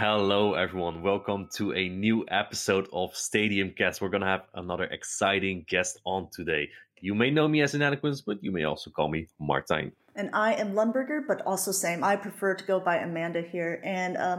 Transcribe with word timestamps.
Hello, 0.00 0.54
everyone. 0.54 1.02
Welcome 1.02 1.48
to 1.54 1.74
a 1.74 1.88
new 1.88 2.24
episode 2.28 2.86
of 2.92 3.16
Stadium 3.16 3.72
Cast. 3.76 4.00
We're 4.00 4.10
going 4.10 4.20
to 4.20 4.28
have 4.28 4.44
another 4.54 4.84
exciting 4.84 5.64
guest 5.68 5.98
on 6.04 6.28
today. 6.30 6.68
You 7.00 7.16
may 7.16 7.32
know 7.32 7.48
me 7.48 7.62
as 7.62 7.74
Inadequance, 7.74 8.20
but 8.20 8.38
you 8.40 8.52
may 8.52 8.62
also 8.62 8.90
call 8.90 9.08
me 9.08 9.26
Martijn. 9.40 9.90
And 10.14 10.30
I 10.32 10.52
am 10.52 10.74
Lundberger, 10.74 11.22
but 11.26 11.42
also 11.44 11.72
same. 11.72 12.04
I 12.04 12.14
prefer 12.14 12.54
to 12.54 12.64
go 12.64 12.78
by 12.78 12.98
Amanda 12.98 13.42
here. 13.42 13.80
And 13.82 14.16
uh, 14.16 14.36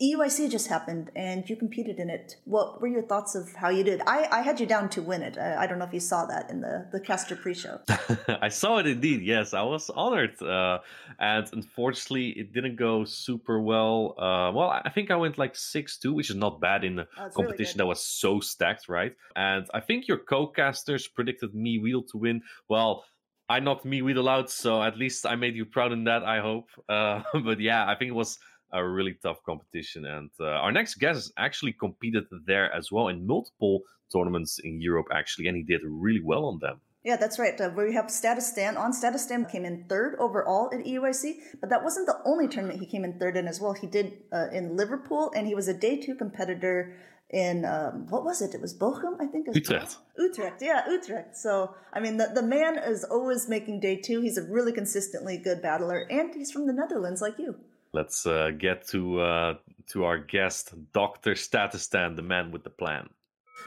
EUIC 0.00 0.50
just 0.50 0.68
happened 0.68 1.10
and 1.16 1.48
you 1.48 1.56
competed 1.56 1.98
in 1.98 2.10
it. 2.10 2.36
What 2.44 2.80
were 2.80 2.88
your 2.88 3.02
thoughts 3.02 3.34
of 3.34 3.52
how 3.54 3.68
you 3.68 3.84
did? 3.84 4.00
I, 4.06 4.28
I 4.30 4.40
had 4.42 4.60
you 4.60 4.66
down 4.66 4.88
to 4.90 5.02
win 5.02 5.22
it. 5.22 5.36
I, 5.38 5.62
I 5.62 5.66
don't 5.66 5.78
know 5.78 5.84
if 5.84 5.92
you 5.92 6.00
saw 6.00 6.26
that 6.26 6.50
in 6.50 6.60
the, 6.60 6.86
the 6.92 7.00
caster 7.00 7.36
pre 7.36 7.54
show. 7.54 7.80
I 8.28 8.48
saw 8.48 8.78
it 8.78 8.86
indeed, 8.86 9.22
yes. 9.22 9.54
I 9.54 9.62
was 9.62 9.90
honored. 9.90 10.40
Uh, 10.40 10.78
and 11.18 11.48
unfortunately, 11.52 12.30
it 12.30 12.52
didn't 12.52 12.76
go 12.76 13.04
super 13.04 13.60
well. 13.60 14.14
Uh, 14.18 14.52
well, 14.52 14.70
I 14.70 14.90
think 14.90 15.10
I 15.10 15.16
went 15.16 15.38
like 15.38 15.56
6 15.56 15.98
2, 15.98 16.12
which 16.12 16.30
is 16.30 16.36
not 16.36 16.60
bad 16.60 16.84
in 16.84 16.98
a 16.98 17.06
Oh, 17.18 17.28
competition 17.28 17.78
really 17.78 17.78
that 17.78 17.86
was 17.86 18.04
so 18.04 18.40
stacked, 18.40 18.88
right? 18.88 19.14
And 19.36 19.66
I 19.74 19.80
think 19.80 20.08
your 20.08 20.18
co 20.18 20.46
casters 20.46 21.06
predicted 21.08 21.54
me 21.54 21.78
Wheel 21.78 22.02
to 22.04 22.18
win. 22.18 22.42
Well, 22.68 23.04
I 23.48 23.60
knocked 23.60 23.84
me 23.84 24.00
wheel 24.00 24.28
out, 24.28 24.50
so 24.50 24.82
at 24.82 24.96
least 24.96 25.26
I 25.26 25.34
made 25.36 25.56
you 25.56 25.66
proud 25.66 25.92
in 25.92 26.04
that, 26.04 26.22
I 26.22 26.40
hope. 26.40 26.68
Uh, 26.88 27.22
but 27.44 27.60
yeah, 27.60 27.86
I 27.86 27.94
think 27.96 28.08
it 28.08 28.14
was 28.14 28.38
a 28.72 28.86
really 28.86 29.16
tough 29.22 29.42
competition. 29.44 30.04
And 30.04 30.30
uh, 30.40 30.44
our 30.44 30.72
next 30.72 30.96
guest 30.96 31.32
actually 31.36 31.72
competed 31.72 32.24
there 32.46 32.72
as 32.72 32.90
well 32.90 33.08
in 33.08 33.26
multiple 33.26 33.82
tournaments 34.12 34.58
in 34.62 34.80
Europe, 34.80 35.06
actually, 35.12 35.46
and 35.48 35.56
he 35.56 35.62
did 35.62 35.80
really 35.84 36.22
well 36.22 36.44
on 36.46 36.58
them. 36.60 36.80
Yeah, 37.04 37.16
that's 37.16 37.38
right. 37.38 37.60
Uh, 37.60 37.70
we 37.76 37.94
have 37.94 38.06
Statastan 38.06 38.78
on. 38.78 38.92
Statastan 38.92 39.50
came 39.50 39.64
in 39.64 39.86
third 39.88 40.14
overall 40.20 40.70
at 40.72 40.84
EUIC, 40.86 41.34
but 41.60 41.68
that 41.70 41.82
wasn't 41.82 42.06
the 42.06 42.18
only 42.24 42.46
tournament 42.46 42.78
he 42.78 42.86
came 42.86 43.04
in 43.04 43.18
third 43.18 43.36
in 43.36 43.48
as 43.48 43.60
well. 43.60 43.72
He 43.72 43.88
did 43.88 44.12
uh, 44.32 44.46
in 44.52 44.76
Liverpool, 44.76 45.32
and 45.34 45.46
he 45.46 45.54
was 45.54 45.66
a 45.66 45.74
day 45.74 46.00
two 46.00 46.14
competitor 46.14 46.96
in 47.30 47.64
um, 47.64 48.06
what 48.08 48.24
was 48.24 48.40
it? 48.40 48.54
It 48.54 48.60
was 48.60 48.78
Bochum, 48.78 49.14
I 49.18 49.26
think. 49.26 49.48
Utrecht. 49.52 49.96
Utrecht, 50.16 50.62
yeah, 50.62 50.88
Utrecht. 50.88 51.36
So 51.36 51.74
I 51.92 51.98
mean, 51.98 52.18
the 52.18 52.30
the 52.32 52.42
man 52.42 52.78
is 52.78 53.02
always 53.02 53.48
making 53.48 53.80
day 53.80 53.96
two. 53.96 54.20
He's 54.20 54.38
a 54.38 54.42
really 54.42 54.72
consistently 54.72 55.38
good 55.38 55.60
battler, 55.60 56.06
and 56.08 56.32
he's 56.34 56.52
from 56.52 56.68
the 56.68 56.72
Netherlands, 56.72 57.20
like 57.20 57.36
you. 57.36 57.56
Let's 57.94 58.24
uh, 58.24 58.52
get 58.56 58.88
to 58.88 59.20
uh, 59.20 59.54
to 59.88 60.04
our 60.04 60.16
guest, 60.16 60.72
Doctor 60.94 61.32
Statastan, 61.32 62.16
the 62.16 62.22
man 62.22 62.50
with 62.50 62.64
the 62.64 62.70
plan. 62.70 63.10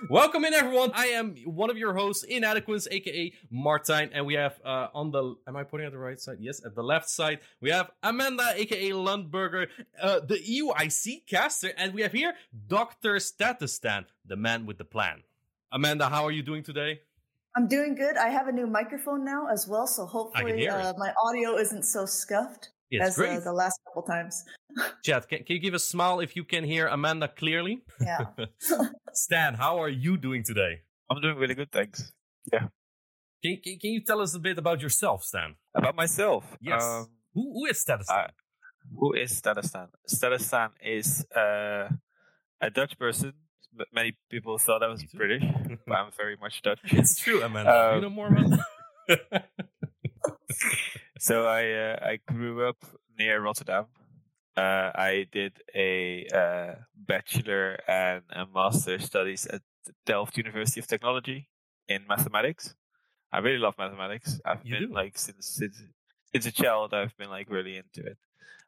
Welcome 0.10 0.46
in, 0.46 0.54
everyone. 0.56 0.90
I 0.96 1.08
am 1.10 1.36
one 1.46 1.70
of 1.70 1.78
your 1.78 1.94
hosts, 1.94 2.24
Inadequance, 2.24 2.88
aka 2.90 3.32
Martijn, 3.54 4.10
and 4.12 4.26
we 4.26 4.34
have 4.34 4.60
uh, 4.66 4.88
on 4.96 5.12
the. 5.12 5.36
Am 5.48 5.56
I 5.56 5.64
pointing 5.64 5.86
at 5.86 5.92
the 5.92 6.00
right 6.00 6.20
side? 6.20 6.38
Yes, 6.40 6.66
at 6.66 6.74
the 6.74 6.82
left 6.82 7.08
side 7.08 7.42
we 7.62 7.70
have 7.70 7.92
Amanda, 8.02 8.52
aka 8.56 8.90
Lundberger, 8.90 9.68
uh, 10.02 10.22
the 10.22 10.40
EUIC 10.40 11.28
caster, 11.28 11.72
and 11.78 11.94
we 11.94 12.02
have 12.02 12.12
here 12.12 12.34
Doctor 12.68 13.18
Statastan, 13.18 14.06
the 14.26 14.36
man 14.36 14.66
with 14.66 14.80
the 14.80 14.86
plan. 14.86 15.22
Amanda, 15.72 16.10
how 16.10 16.24
are 16.24 16.32
you 16.32 16.42
doing 16.42 16.64
today? 16.64 17.00
I'm 17.56 17.68
doing 17.68 17.94
good. 17.94 18.18
I 18.18 18.30
have 18.30 18.48
a 18.48 18.52
new 18.52 18.66
microphone 18.66 19.24
now 19.24 19.50
as 19.54 19.68
well, 19.68 19.86
so 19.86 20.08
hopefully 20.08 20.68
uh, 20.68 20.94
my 20.98 21.14
audio 21.24 21.58
isn't 21.58 21.84
so 21.84 22.08
scuffed 22.08 22.72
It's 22.92 23.04
as 23.10 23.16
great. 23.16 23.38
uh, 23.38 23.40
the 23.40 23.54
last 23.54 23.80
couple 23.86 24.04
times. 24.04 24.44
Chat, 25.04 25.28
can, 25.28 25.40
can 25.44 25.56
you 25.56 25.60
give 25.62 25.74
a 25.74 25.80
smile 25.80 26.20
if 26.20 26.36
you 26.36 26.44
can 26.44 26.64
hear 26.64 26.88
Amanda 26.88 27.28
clearly? 27.28 27.84
Yeah. 28.02 28.26
Stan, 29.14 29.56
how 29.56 29.82
are 29.82 29.90
you 29.90 30.18
doing 30.18 30.44
today? 30.44 30.82
I'm 31.10 31.22
doing 31.22 31.38
really 31.38 31.56
good, 31.56 31.72
thanks. 31.72 32.12
Can, 32.52 32.70
can, 33.64 33.78
can 33.80 33.92
you 33.92 34.02
tell 34.02 34.22
us 34.22 34.34
a 34.36 34.40
bit 34.40 34.58
about 34.58 34.82
yourself, 34.82 35.24
Stan? 35.24 35.56
About 35.76 35.96
myself, 35.96 36.58
Yes. 36.62 36.84
um, 36.84 37.08
Who, 37.34 37.54
who 37.54 37.66
is 37.66 37.80
Status? 37.82 38.10
I- 38.10 38.30
who 39.00 39.14
is 39.14 39.42
Statastan? 39.42 39.88
Statistan 40.08 40.70
is 40.80 41.26
uh, 41.36 41.90
a 42.62 42.70
Dutch 42.70 42.98
person. 43.00 43.34
Many 43.92 44.16
people 44.30 44.60
thought 44.60 44.84
I 44.84 44.88
was 44.88 45.04
British, 45.06 45.44
but 45.88 45.96
I'm 45.96 46.12
very 46.16 46.38
much 46.40 46.62
Dutch. 46.62 46.80
it's 46.86 47.20
true, 47.20 47.42
Amanda. 47.42 47.72
Do 47.72 47.78
you 47.78 47.96
Um, 47.96 48.02
know 48.04 48.10
more 48.10 48.28
about 48.28 48.60
that? 49.08 49.46
So 51.28 51.36
I 51.48 51.64
uh, 51.86 51.96
I 52.12 52.14
grew 52.34 52.58
up 52.70 52.78
near 53.20 53.42
Rotterdam. 53.42 53.86
Uh, 54.58 54.90
I 55.12 55.28
did 55.32 55.54
a 55.76 55.92
uh, 56.42 56.74
bachelor 56.96 57.78
and 57.88 58.24
a 58.42 58.46
master 58.60 58.98
studies 59.00 59.46
at 59.56 59.62
Delft 60.06 60.38
University 60.38 60.80
of 60.80 60.88
Technology 60.88 61.40
in 61.88 62.02
mathematics. 62.08 62.76
I 63.32 63.40
really 63.46 63.60
love 63.68 63.76
mathematics. 63.78 64.40
I've 64.46 64.64
You 64.66 64.74
been 64.80 64.90
do? 64.90 64.94
like 65.02 65.18
since 65.18 65.46
since 65.60 65.78
since 66.32 66.46
a 66.46 66.52
child. 66.64 66.94
I've 66.94 67.16
been 67.18 67.30
like 67.38 67.50
really 67.50 67.76
into 67.84 68.02
it. 68.12 68.18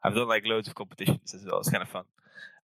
I've 0.02 0.14
done 0.14 0.28
like 0.28 0.44
loads 0.46 0.68
of 0.68 0.74
competitions 0.74 1.34
as 1.34 1.42
well. 1.46 1.58
It's 1.60 1.70
kind 1.70 1.82
of 1.82 1.88
fun. 1.88 2.06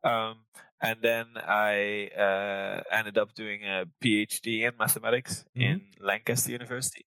Um, 0.05 0.37
and 0.81 0.99
then 1.03 1.27
I 1.37 2.11
uh, 2.27 2.83
ended 2.91 3.17
up 3.19 3.35
doing 3.35 3.61
a 3.65 3.87
PhD 4.03 4.63
in 4.69 4.73
mathematics 4.79 5.45
Mhm. 5.57 5.63
in 5.71 5.81
Lancaster 6.01 6.51
University. 6.53 7.05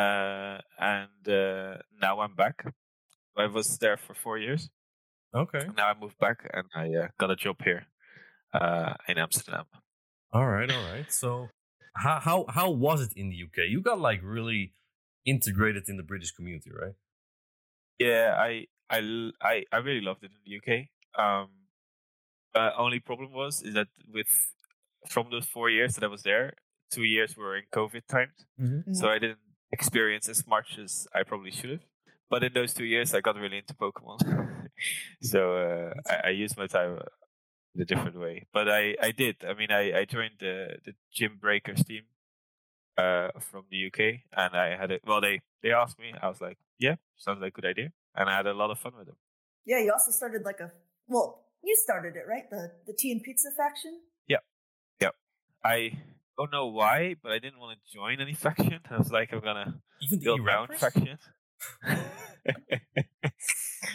Uh, 0.00 0.58
and 0.78 1.22
uh, 1.28 1.76
now 2.04 2.14
I'm 2.24 2.34
back. 2.34 2.56
I 3.36 3.46
was 3.46 3.78
there 3.78 3.96
for 4.04 4.14
four 4.24 4.36
years. 4.46 4.62
okay. 5.42 5.64
Now 5.76 5.86
I 5.92 5.94
moved 6.02 6.18
back 6.26 6.38
and 6.56 6.66
I 6.82 6.86
uh, 7.02 7.08
got 7.20 7.30
a 7.30 7.36
job 7.44 7.56
here 7.68 7.82
uh, 8.60 8.94
in 9.10 9.16
Amsterdam. 9.18 9.66
All 10.32 10.46
right, 10.56 10.70
all 10.76 10.84
right. 10.92 11.08
So, 11.22 11.48
how, 12.04 12.18
how 12.28 12.38
how 12.58 12.68
was 12.86 12.98
it 13.06 13.12
in 13.20 13.26
the 13.32 13.38
UK? 13.46 13.58
You 13.74 13.80
got 13.90 13.98
like 14.08 14.20
really 14.22 14.62
integrated 15.24 15.84
in 15.88 15.96
the 15.96 16.02
British 16.12 16.32
community, 16.36 16.70
right? 16.82 16.96
Yeah, 17.98 18.34
I 18.48 18.50
I 18.96 18.98
I, 19.52 19.54
I 19.76 19.78
really 19.86 20.04
loved 20.08 20.22
it 20.24 20.30
in 20.36 20.40
the 20.46 20.52
UK. 20.58 20.70
Um, 21.24 21.48
uh, 22.54 22.70
only 22.84 23.00
problem 23.00 23.30
was 23.32 23.62
is 23.62 23.74
that 23.74 23.88
with 24.16 24.32
from 25.08 25.24
those 25.30 25.46
four 25.46 25.68
years 25.70 25.94
that 25.94 26.04
I 26.04 26.08
was 26.16 26.22
there, 26.22 26.46
two 26.90 27.04
years 27.04 27.36
were 27.36 27.56
in 27.60 27.64
COVID 27.72 28.04
times, 28.16 28.38
Mm-hmm. 28.60 28.92
so 28.98 29.08
I 29.08 29.18
didn't 29.22 29.45
experience 29.72 30.28
as 30.28 30.46
much 30.46 30.78
as 30.78 31.06
I 31.14 31.22
probably 31.22 31.50
should 31.50 31.70
have. 31.70 31.84
But 32.28 32.42
in 32.42 32.52
those 32.52 32.74
two 32.74 32.84
years, 32.84 33.14
I 33.14 33.20
got 33.20 33.36
really 33.36 33.58
into 33.58 33.74
Pokemon, 33.74 34.18
so 35.22 35.56
uh, 35.56 35.94
I, 36.10 36.28
I 36.28 36.30
used 36.30 36.56
my 36.56 36.66
time 36.66 36.98
in 37.74 37.82
a 37.82 37.84
different 37.84 38.18
way. 38.18 38.46
But 38.52 38.68
I, 38.68 38.96
I 39.00 39.12
did. 39.12 39.36
I 39.48 39.54
mean, 39.54 39.70
I, 39.70 40.00
I 40.00 40.04
joined 40.04 40.38
the 40.40 40.78
the 40.84 40.92
Gym 41.12 41.38
Breakers 41.40 41.84
team 41.84 42.02
uh, 42.98 43.28
from 43.38 43.64
the 43.70 43.86
UK, 43.86 44.22
and 44.36 44.56
I 44.56 44.76
had 44.76 44.90
it. 44.90 45.02
Well, 45.06 45.20
they 45.20 45.42
they 45.62 45.70
asked 45.70 45.98
me. 45.98 46.12
I 46.20 46.28
was 46.28 46.40
like, 46.40 46.58
yeah, 46.78 46.96
sounds 47.16 47.40
like 47.40 47.52
a 47.56 47.60
good 47.60 47.68
idea, 47.68 47.92
and 48.16 48.28
I 48.28 48.36
had 48.36 48.46
a 48.46 48.54
lot 48.54 48.70
of 48.70 48.78
fun 48.78 48.94
with 48.98 49.06
them. 49.06 49.16
Yeah, 49.64 49.80
you 49.80 49.92
also 49.92 50.10
started 50.10 50.42
like 50.44 50.60
a 50.60 50.72
well, 51.06 51.44
you 51.62 51.76
started 51.76 52.16
it, 52.16 52.24
right? 52.28 52.48
The 52.50 52.72
the 52.86 52.92
tea 52.92 53.12
and 53.12 53.22
pizza 53.22 53.50
faction. 53.56 54.00
Yeah. 54.26 54.38
Yeah. 55.00 55.10
I 55.64 55.92
don't 56.38 56.52
know 56.52 56.66
why, 56.66 57.16
but 57.22 57.32
I 57.32 57.38
didn't 57.38 57.58
want 57.60 57.78
to 57.78 57.92
join 57.92 58.20
any 58.20 58.34
faction. 58.46 58.80
I 58.90 58.98
was 58.98 59.10
like, 59.12 59.32
I'm 59.32 59.40
gonna 59.40 59.80
Even 60.02 60.20
build 60.22 60.40
my 60.40 60.56
own 60.56 60.68
faction. 60.76 61.18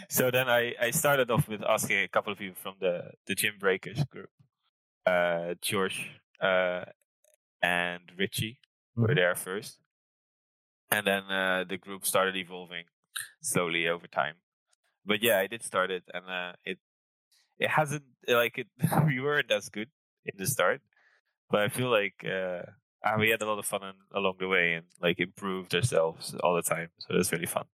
so 0.10 0.32
then 0.32 0.50
I, 0.50 0.74
I 0.82 0.92
started 0.92 1.30
off 1.32 1.48
with 1.48 1.62
asking 1.64 2.00
a 2.00 2.08
couple 2.08 2.32
of 2.34 2.40
people 2.40 2.56
from 2.62 2.76
the, 2.80 3.12
the 3.28 3.36
Gym 3.36 3.54
Breakers 3.60 4.04
group. 4.06 4.30
Uh, 5.06 5.56
George 5.62 6.12
uh, 6.42 6.86
and 7.62 8.02
Richie 8.18 8.60
were 8.96 9.10
Mhm. 9.10 9.16
there 9.16 9.36
first. 9.36 9.80
And 10.92 11.08
then 11.08 11.24
uh, 11.24 11.64
the 11.68 11.78
group 11.78 12.06
started 12.06 12.36
evolving 12.36 12.86
slowly 13.42 13.88
over 13.88 14.08
time. 14.08 14.36
But 15.06 15.24
yeah, 15.24 15.40
I 15.40 15.48
did 15.48 15.64
start 15.64 15.92
it, 15.92 16.04
and 16.14 16.26
uh, 16.30 16.54
it 16.66 16.80
it 17.60 17.70
hasn't 17.70 18.06
like 18.28 18.58
it. 18.58 18.68
we 19.08 19.20
weren't 19.22 19.52
as 19.52 19.70
good 19.70 19.90
in 20.26 20.38
the 20.38 20.48
start, 20.48 20.82
but 21.52 21.62
I 21.62 21.70
feel 21.70 21.90
like 21.90 22.26
uh, 22.26 22.62
we 23.20 23.30
had 23.30 23.42
a 23.42 23.46
lot 23.46 23.60
of 23.60 23.66
fun 23.66 23.84
and, 23.84 23.98
along 24.14 24.36
the 24.40 24.48
way, 24.48 24.74
and 24.74 24.86
like 25.02 25.20
improved 25.20 25.74
ourselves 25.76 26.36
all 26.44 26.56
the 26.56 26.62
time. 26.62 26.90
So 27.00 27.16
that's 27.16 27.32
really 27.32 27.46
fun. 27.46 27.66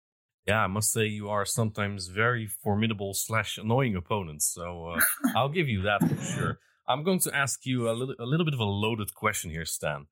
Yeah, 0.46 0.62
I 0.62 0.68
must 0.68 0.92
say 0.92 1.06
you 1.06 1.28
are 1.28 1.44
sometimes 1.44 2.06
very 2.06 2.46
formidable 2.46 3.14
slash 3.14 3.58
annoying 3.58 3.96
opponents. 3.96 4.46
So 4.46 4.94
uh, 4.94 5.00
I'll 5.36 5.48
give 5.48 5.68
you 5.68 5.82
that 5.82 6.00
for 6.08 6.22
sure. 6.22 6.58
I'm 6.88 7.02
going 7.02 7.18
to 7.20 7.34
ask 7.34 7.66
you 7.66 7.90
a 7.90 7.92
little, 7.92 8.14
a 8.20 8.24
little 8.24 8.44
bit 8.44 8.54
of 8.54 8.60
a 8.60 8.64
loaded 8.64 9.12
question 9.14 9.50
here, 9.50 9.64
Stan. 9.64 10.06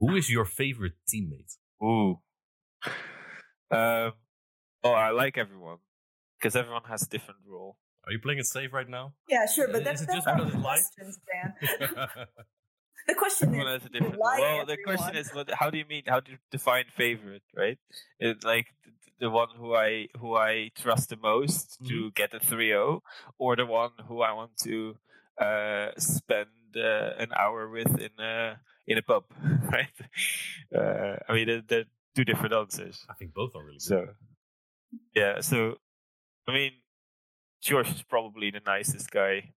Who 0.00 0.16
is 0.16 0.30
your 0.30 0.44
favorite 0.44 0.94
teammate? 1.12 1.56
Ooh. 1.82 2.20
Um. 3.72 4.14
Oh, 4.82 4.90
I 4.90 5.10
like 5.10 5.38
everyone 5.38 5.76
because 6.36 6.56
everyone 6.56 6.82
has 6.88 7.02
a 7.02 7.08
different 7.08 7.38
role. 7.46 7.76
Are 8.04 8.10
you 8.10 8.18
playing 8.18 8.40
it 8.40 8.46
safe 8.46 8.72
right 8.72 8.88
now? 8.88 9.12
Yeah, 9.28 9.46
sure, 9.46 9.68
but 9.70 9.84
that's 9.84 10.00
that's 10.00 10.14
just 10.14 10.26
not 10.26 10.38
because 10.38 10.52
the 10.52 11.06
it's 11.06 11.18
live? 11.80 12.26
Question, 13.06 13.08
Stan. 13.08 13.08
The 13.08 13.14
question 13.14 13.48
Everyone 13.48 13.66
is, 13.68 13.82
has 13.82 13.86
a 13.86 13.88
different. 13.92 14.16
why 14.18 14.40
well, 14.40 14.66
the 14.66 14.76
question 14.84 15.16
is, 15.16 15.30
what, 15.30 15.50
how 15.50 15.70
do 15.70 15.78
you 15.78 15.84
mean? 15.86 16.02
How 16.06 16.20
do 16.20 16.32
you 16.32 16.38
define 16.50 16.84
favorite? 16.96 17.42
Right? 17.56 17.78
It, 18.18 18.44
like 18.44 18.66
the, 18.84 19.26
the 19.26 19.30
one 19.30 19.48
who 19.56 19.74
I 19.74 20.08
who 20.18 20.36
I 20.36 20.70
trust 20.74 21.10
the 21.10 21.16
most 21.16 21.78
Mm-hmm. 21.80 21.88
to 21.88 22.10
get 22.12 22.34
a 22.34 22.40
3-0, 22.40 23.00
or 23.38 23.56
the 23.56 23.66
one 23.66 23.90
who 24.06 24.22
I 24.22 24.32
want 24.32 24.56
to 24.64 24.96
uh, 25.40 25.90
spend 25.98 26.48
uh, 26.76 27.10
an 27.18 27.28
hour 27.36 27.68
with 27.68 27.98
in 28.00 28.10
a 28.18 28.58
in 28.86 28.98
a 28.98 29.02
pub, 29.02 29.24
right? 29.72 29.88
Uh, 30.74 31.16
I 31.28 31.32
mean, 31.32 31.46
they're, 31.46 31.62
they're 31.66 31.84
two 32.14 32.24
different 32.24 32.54
answers. 32.54 33.06
I 33.08 33.14
think 33.14 33.32
both 33.34 33.54
are 33.54 33.64
really 33.64 33.78
good. 33.78 33.82
So, 33.82 34.06
yeah. 35.14 35.40
So, 35.40 35.76
I 36.48 36.52
mean, 36.52 36.72
George 37.62 37.90
is 37.90 38.02
probably 38.02 38.50
the 38.50 38.60
nicest 38.66 39.10
guy. 39.10 39.52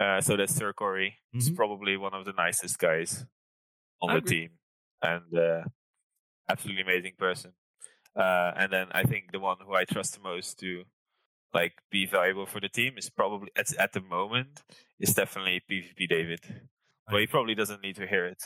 Uh, 0.00 0.20
so 0.20 0.36
that's 0.36 0.54
Sir 0.54 0.72
Corey. 0.72 1.18
He's 1.32 1.50
Mhm. 1.50 1.56
probably 1.56 1.96
one 1.96 2.14
of 2.14 2.24
the 2.24 2.32
nicest 2.32 2.78
guys 2.78 3.26
on 4.02 4.10
I 4.10 4.14
the 4.14 4.18
agree. 4.18 4.30
team, 4.30 4.58
and 5.02 5.38
uh, 5.38 5.64
absolutely 6.48 6.82
amazing 6.82 7.14
person. 7.18 7.54
Uh, 8.16 8.52
and 8.56 8.72
then 8.72 8.88
I 8.92 9.04
think 9.04 9.32
the 9.32 9.40
one 9.40 9.58
who 9.64 9.74
I 9.74 9.84
trust 9.84 10.14
the 10.14 10.20
most 10.20 10.58
to 10.60 10.84
like 11.54 11.74
be 11.90 12.06
valuable 12.06 12.46
for 12.46 12.60
the 12.60 12.68
team 12.68 12.98
is 12.98 13.10
probably 13.10 13.50
at 13.56 13.74
at 13.78 13.92
the 13.92 14.00
moment 14.00 14.62
is 15.00 15.14
definitely 15.14 15.60
PvP 15.70 16.08
David. 16.08 16.40
But 17.10 17.20
he 17.20 17.26
probably 17.26 17.54
doesn't 17.54 17.82
need 17.82 17.96
to 17.96 18.06
hear 18.06 18.26
it. 18.26 18.42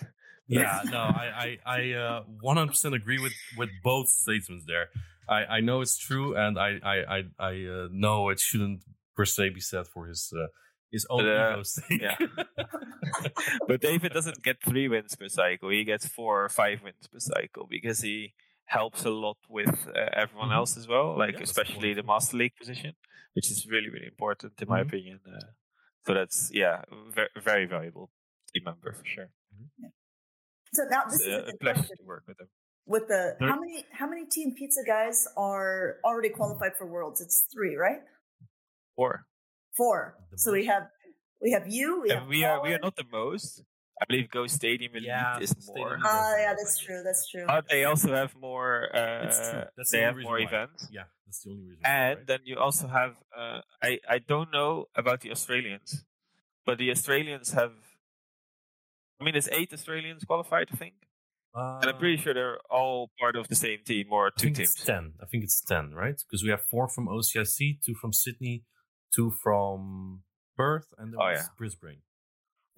Yeah, 0.48 0.82
no, 0.90 0.98
I 0.98 1.58
I, 1.66 1.78
I 1.78 1.92
uh, 1.92 2.24
100% 2.42 2.94
agree 2.94 3.18
with 3.18 3.34
with 3.56 3.70
both 3.82 4.08
statements 4.08 4.64
there. 4.66 4.88
I, 5.28 5.44
I 5.58 5.60
know 5.60 5.80
it's 5.80 5.98
true, 5.98 6.36
and 6.36 6.58
I 6.58 6.78
I 6.82 6.96
I, 7.18 7.22
I 7.38 7.64
uh, 7.64 7.88
know 7.90 8.28
it 8.30 8.38
shouldn't 8.40 8.82
per 9.16 9.24
se 9.24 9.50
be 9.50 9.60
said 9.60 9.86
for 9.88 10.06
his 10.06 10.32
uh, 10.36 10.46
his 10.92 11.06
own 11.10 11.24
But, 11.24 11.28
uh, 11.28 11.52
ego's 11.52 11.74
sake. 11.74 12.00
yeah. 12.02 12.16
but 13.68 13.80
David 13.80 14.12
doesn't 14.12 14.42
get 14.42 14.62
three 14.62 14.88
wins 14.88 15.14
per 15.16 15.28
cycle. 15.28 15.70
He 15.70 15.84
gets 15.84 16.06
four 16.06 16.44
or 16.44 16.48
five 16.48 16.82
wins 16.82 17.06
per 17.06 17.18
cycle 17.18 17.66
because 17.68 18.00
he 18.00 18.34
helps 18.66 19.04
a 19.04 19.10
lot 19.10 19.38
with 19.48 19.88
uh, 19.94 20.08
everyone 20.12 20.48
Mhm. 20.50 20.56
else 20.56 20.76
as 20.76 20.86
well, 20.88 21.16
like 21.16 21.34
Yeah, 21.34 21.42
especially 21.42 21.94
the. 21.94 22.02
Master 22.02 22.36
League 22.36 22.56
position, 22.56 22.94
which 23.34 23.50
is 23.50 23.66
really 23.70 23.90
really 23.90 24.06
important 24.06 24.60
in 24.62 24.68
my 24.68 24.80
Mhm. 24.82 24.86
opinion. 24.88 25.20
Uh, 25.26 25.50
so 26.06 26.14
that's 26.14 26.50
yeah, 26.52 26.82
very 27.14 27.28
very 27.36 27.66
valuable 27.66 28.10
team 28.52 28.64
member 28.64 28.92
for 28.92 29.04
sure. 29.04 29.30
So 30.74 30.82
now 30.90 31.04
this 31.04 31.20
It's 31.20 31.26
is 31.26 31.34
a 31.34 31.36
a, 31.36 31.42
a 31.42 31.44
good 31.52 31.60
pleasure 31.60 31.78
question. 31.80 31.96
to 31.98 32.04
work 32.04 32.24
with 32.26 32.40
him. 32.40 32.48
With 32.86 33.08
the 33.08 33.34
Sorry? 33.38 33.50
how 33.50 33.58
many 33.60 33.84
how 33.92 34.06
many 34.08 34.26
Team 34.26 34.54
Pizza 34.58 34.82
guys 34.86 35.26
are 35.36 35.98
already 36.04 36.30
qualified 36.30 36.72
for 36.78 36.86
Worlds? 36.86 37.20
It's 37.20 37.46
three, 37.52 37.74
right? 37.76 38.02
Or 38.96 39.26
Four. 39.76 40.16
So 40.36 40.52
we 40.52 40.66
have 40.66 40.84
we 41.42 41.50
have 41.52 41.66
you. 41.68 42.02
We, 42.02 42.10
have 42.10 42.26
we 42.26 42.44
are 42.44 42.62
we 42.62 42.72
are 42.74 42.78
not 42.82 42.96
the 42.96 43.04
most. 43.10 43.62
I 44.00 44.04
believe 44.08 44.30
Go 44.30 44.46
Stadium 44.46 44.92
Elite 44.94 45.06
Yeah, 45.08 45.38
is 45.38 45.50
Stadium 45.50 45.76
more. 45.76 45.94
Elite. 45.94 46.04
Ah, 46.04 46.36
yeah, 46.36 46.54
that's 46.58 46.78
true. 46.78 47.02
That's 47.02 47.28
true. 47.30 47.44
But 47.46 47.64
they 47.70 47.84
also 47.84 48.14
have 48.14 48.34
more. 48.36 48.88
Uh, 48.94 49.26
It's 49.26 49.50
true. 49.50 49.64
That's 49.76 49.90
the 49.90 49.96
they 49.96 50.04
only 50.04 50.06
have 50.06 50.16
reason 50.16 50.28
more 50.30 50.38
why. 50.40 50.44
events. 50.46 50.88
Yeah, 50.92 51.04
that's 51.26 51.40
the 51.42 51.50
only 51.50 51.62
reason. 51.64 51.80
why, 51.82 51.90
And 51.90 52.18
right? 52.18 52.26
then 52.26 52.40
you 52.44 52.56
also 52.58 52.86
have 52.88 53.12
uh, 53.36 53.60
I 53.82 54.00
I 54.08 54.18
don't 54.18 54.50
know 54.52 54.86
about 54.94 55.20
the 55.22 55.30
Australians, 55.30 56.04
but 56.66 56.76
the 56.78 56.90
Australians 56.90 57.52
have. 57.52 57.72
I 59.20 59.24
mean, 59.24 59.32
there's 59.32 59.48
eight 59.48 59.72
Australians 59.72 60.24
qualified, 60.24 60.68
I 60.74 60.76
think, 60.76 60.94
and 61.54 61.86
I'm 61.90 61.96
pretty 61.98 62.18
Uh, 62.18 62.22
sure 62.22 62.34
they're 62.34 62.60
all 62.70 63.10
part 63.18 63.34
of 63.40 63.48
the 63.48 63.54
same 63.54 63.78
team 63.90 64.06
or 64.12 64.26
I 64.26 64.30
two 64.36 64.48
think 64.48 64.56
teams. 64.58 64.74
it's 64.76 64.84
ten. 64.84 65.04
I 65.22 65.26
think 65.30 65.42
it's 65.44 65.60
ten, 65.62 65.94
right? 65.94 66.18
Because 66.24 66.42
we 66.44 66.50
have 66.50 66.62
four 66.72 66.86
from 66.94 67.08
OCIC, 67.08 67.58
two 67.84 67.94
from 67.94 68.12
Sydney, 68.12 68.64
two 69.16 69.30
from 69.30 70.22
Perth, 70.56 70.88
and 70.98 71.12
there 71.12 71.20
Oh, 71.20 71.30
was 71.30 71.38
yeah. 71.40 71.48
Brisbane. 71.58 72.02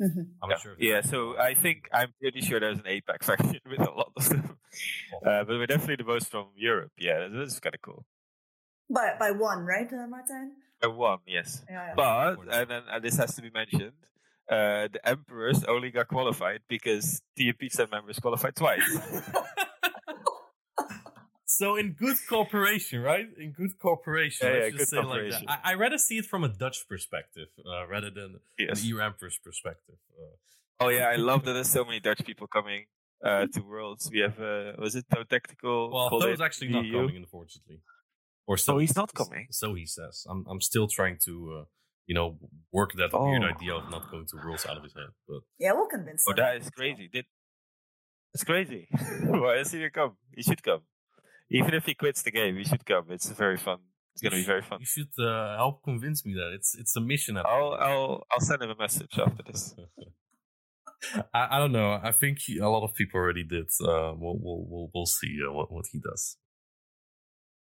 Mhm. 0.00 0.38
I'm 0.42 0.48
Yeah, 0.50 0.54
not 0.54 0.60
sure. 0.62 0.72
if 0.74 0.80
yeah. 0.80 1.00
So 1.02 1.36
I 1.36 1.54
think 1.54 1.88
I'm 1.92 2.12
pretty 2.20 2.40
sure 2.40 2.60
there's 2.60 2.78
an 2.78 2.84
APAC 2.86 3.24
faction 3.24 3.58
with 3.68 3.80
a 3.80 3.90
lot 3.90 4.12
of 4.16 4.28
them, 4.28 4.56
uh, 5.26 5.42
but 5.44 5.48
we're 5.48 5.66
definitely 5.66 5.96
the 5.96 6.04
most 6.04 6.30
from 6.30 6.46
Europe. 6.54 6.92
Yeah, 6.98 7.26
this 7.28 7.52
is 7.54 7.60
kind 7.60 7.74
of 7.74 7.82
cool. 7.82 8.06
By 8.88 9.16
by 9.18 9.32
one, 9.32 9.66
right, 9.66 9.92
uh, 9.92 10.06
Martin? 10.06 10.52
By 10.80 10.88
one, 10.88 11.18
yes. 11.26 11.64
Yeah. 11.68 11.88
yeah. 11.88 11.94
But 11.96 12.38
and 12.54 12.70
then 12.70 12.82
and 12.88 13.02
this 13.04 13.16
has 13.16 13.34
to 13.36 13.42
be 13.42 13.50
mentioned. 13.50 13.98
Uh, 14.48 14.88
the 14.94 15.00
emperors 15.04 15.62
only 15.64 15.90
got 15.90 16.08
qualified 16.08 16.60
because 16.68 17.20
Team 17.36 17.52
Pizza 17.58 17.86
members 17.90 18.18
qualified 18.18 18.54
twice. 18.56 18.88
So 21.58 21.66
in 21.82 21.86
good 22.04 22.16
cooperation, 22.32 22.96
right? 23.10 23.26
In 23.44 23.50
good 23.60 23.72
cooperation. 23.84 24.42
Yeah, 24.46 24.52
let's 24.54 24.64
yeah, 24.64 24.70
just 24.70 24.78
good 24.78 24.88
say 24.88 24.96
like 24.98 25.06
cooperation. 25.06 25.44
that. 25.48 25.60
I, 25.64 25.70
I 25.72 25.74
rather 25.84 25.98
see 26.06 26.16
it 26.22 26.26
from 26.32 26.42
a 26.48 26.52
Dutch 26.64 26.78
perspective 26.92 27.48
uh, 27.72 27.84
rather 27.94 28.10
than 28.18 28.30
yes. 28.58 28.80
an 28.80 28.86
EU 28.86 28.96
Emperor's 29.08 29.38
perspective. 29.48 29.98
Uh, 30.22 30.36
Oh 30.80 30.90
yeah, 30.98 31.08
I 31.14 31.16
love 31.16 31.40
that 31.44 31.54
there's 31.54 31.72
so 31.78 31.84
many 31.84 31.98
Dutch 31.98 32.22
people 32.24 32.46
coming 32.46 32.80
uh, 33.28 33.46
to 33.54 33.60
Worlds. 33.70 34.04
We 34.14 34.20
have 34.26 34.38
uh, 34.38 34.74
was 34.84 34.94
it 35.00 35.06
No 35.12 35.24
Tactical? 35.24 35.90
well, 35.92 36.08
called 36.08 36.22
Tho's 36.22 36.40
actually 36.48 36.68
not 36.76 36.84
VU? 36.84 36.92
coming, 36.98 37.16
unfortunately. 37.16 37.78
Or 38.46 38.56
so 38.56 38.70
Oh, 38.74 38.78
he's 38.78 38.94
not 39.02 39.10
coming? 39.12 39.46
So 39.50 39.66
he 39.80 39.86
says. 39.86 40.14
I'm 40.30 40.40
I'm 40.50 40.60
still 40.70 40.86
trying 40.98 41.16
to 41.26 41.32
uh, 41.56 41.64
you 42.06 42.14
know 42.18 42.28
work 42.78 42.90
that 43.00 43.10
weird 43.12 43.42
Oh. 43.42 43.52
idea 43.56 43.72
of 43.80 43.84
not 43.90 44.04
going 44.12 44.26
to 44.30 44.36
Worlds 44.44 44.64
out 44.70 44.76
of 44.80 44.84
his 44.88 44.94
head. 44.94 45.10
But 45.28 45.40
Yeah, 45.58 45.72
we'll 45.76 45.88
convince 45.96 46.22
Oh, 46.28 46.32
them. 46.32 46.44
that 46.44 46.52
is 46.62 46.70
crazy. 46.78 47.06
Did 47.14 47.24
it's 48.34 48.44
crazy. 48.44 48.82
Why 49.42 49.56
does 49.56 49.72
he 49.72 49.78
come? 50.00 50.12
He 50.36 50.42
should 50.44 50.62
come. 50.62 50.82
Even 51.50 51.74
if 51.74 51.86
he 51.86 51.94
quits 51.94 52.22
the 52.22 52.30
game, 52.30 52.56
he 52.56 52.64
should 52.64 52.84
come. 52.84 53.06
It's 53.10 53.28
very 53.30 53.56
fun. 53.56 53.78
It's 54.14 54.22
gonna 54.22 54.36
be 54.36 54.44
very 54.44 54.62
fun. 54.62 54.80
You 54.80 54.86
should 54.86 55.12
uh, 55.24 55.56
help 55.56 55.82
convince 55.84 56.24
me 56.26 56.34
that 56.34 56.52
it's 56.54 56.74
it's 56.78 56.96
a 56.96 57.00
mission. 57.00 57.36
I'll. 57.36 57.76
I'll 57.80 58.26
I'll 58.32 58.40
send 58.40 58.62
him 58.62 58.70
a 58.70 58.76
message 58.76 59.18
after 59.18 59.42
this. 59.46 59.74
I, 61.32 61.56
I 61.56 61.58
don't 61.58 61.72
know. 61.72 62.00
I 62.02 62.10
think 62.10 62.38
he, 62.40 62.58
a 62.58 62.68
lot 62.68 62.82
of 62.82 62.94
people 62.94 63.20
already 63.20 63.44
did. 63.44 63.66
Uh, 63.80 64.12
we'll, 64.16 64.36
we'll 64.40 64.66
we'll 64.68 64.90
we'll 64.92 65.06
see 65.06 65.38
uh, 65.46 65.52
what 65.52 65.72
what 65.72 65.86
he 65.92 66.00
does. 66.00 66.36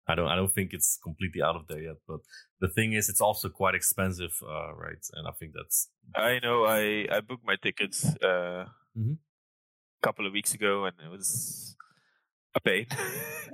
I 0.06 0.14
don't 0.14 0.28
I 0.28 0.36
don't 0.36 0.52
think 0.52 0.74
it's 0.74 0.98
completely 1.02 1.40
out 1.42 1.56
of 1.56 1.66
there 1.66 1.80
yet. 1.80 1.96
But 2.06 2.20
the 2.60 2.68
thing 2.68 2.92
is, 2.92 3.08
it's 3.08 3.22
also 3.22 3.48
quite 3.48 3.74
expensive, 3.74 4.34
uh, 4.46 4.74
right? 4.74 5.02
And 5.14 5.26
I 5.26 5.32
think 5.32 5.52
that's 5.54 5.88
I 6.14 6.38
know. 6.42 6.64
I 6.66 7.06
I 7.10 7.20
booked 7.20 7.46
my 7.46 7.56
tickets 7.56 8.04
uh, 8.22 8.66
Mhm. 8.96 9.16
a 9.16 10.06
couple 10.06 10.26
of 10.26 10.32
weeks 10.34 10.52
ago, 10.54 10.84
and 10.84 10.94
it 11.04 11.10
was 11.10 11.73
a 12.54 12.60
pain. 12.60 12.86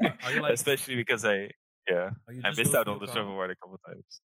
Like- 0.40 0.54
Especially 0.54 0.96
because 0.96 1.24
I 1.24 1.50
yeah 1.88 2.10
I 2.28 2.50
missed 2.56 2.74
out 2.74 2.88
on 2.88 2.98
the 2.98 3.06
travel 3.06 3.34
ward 3.34 3.50
a 3.50 3.54
couple 3.56 3.74
of 3.74 3.82
times. 3.84 4.20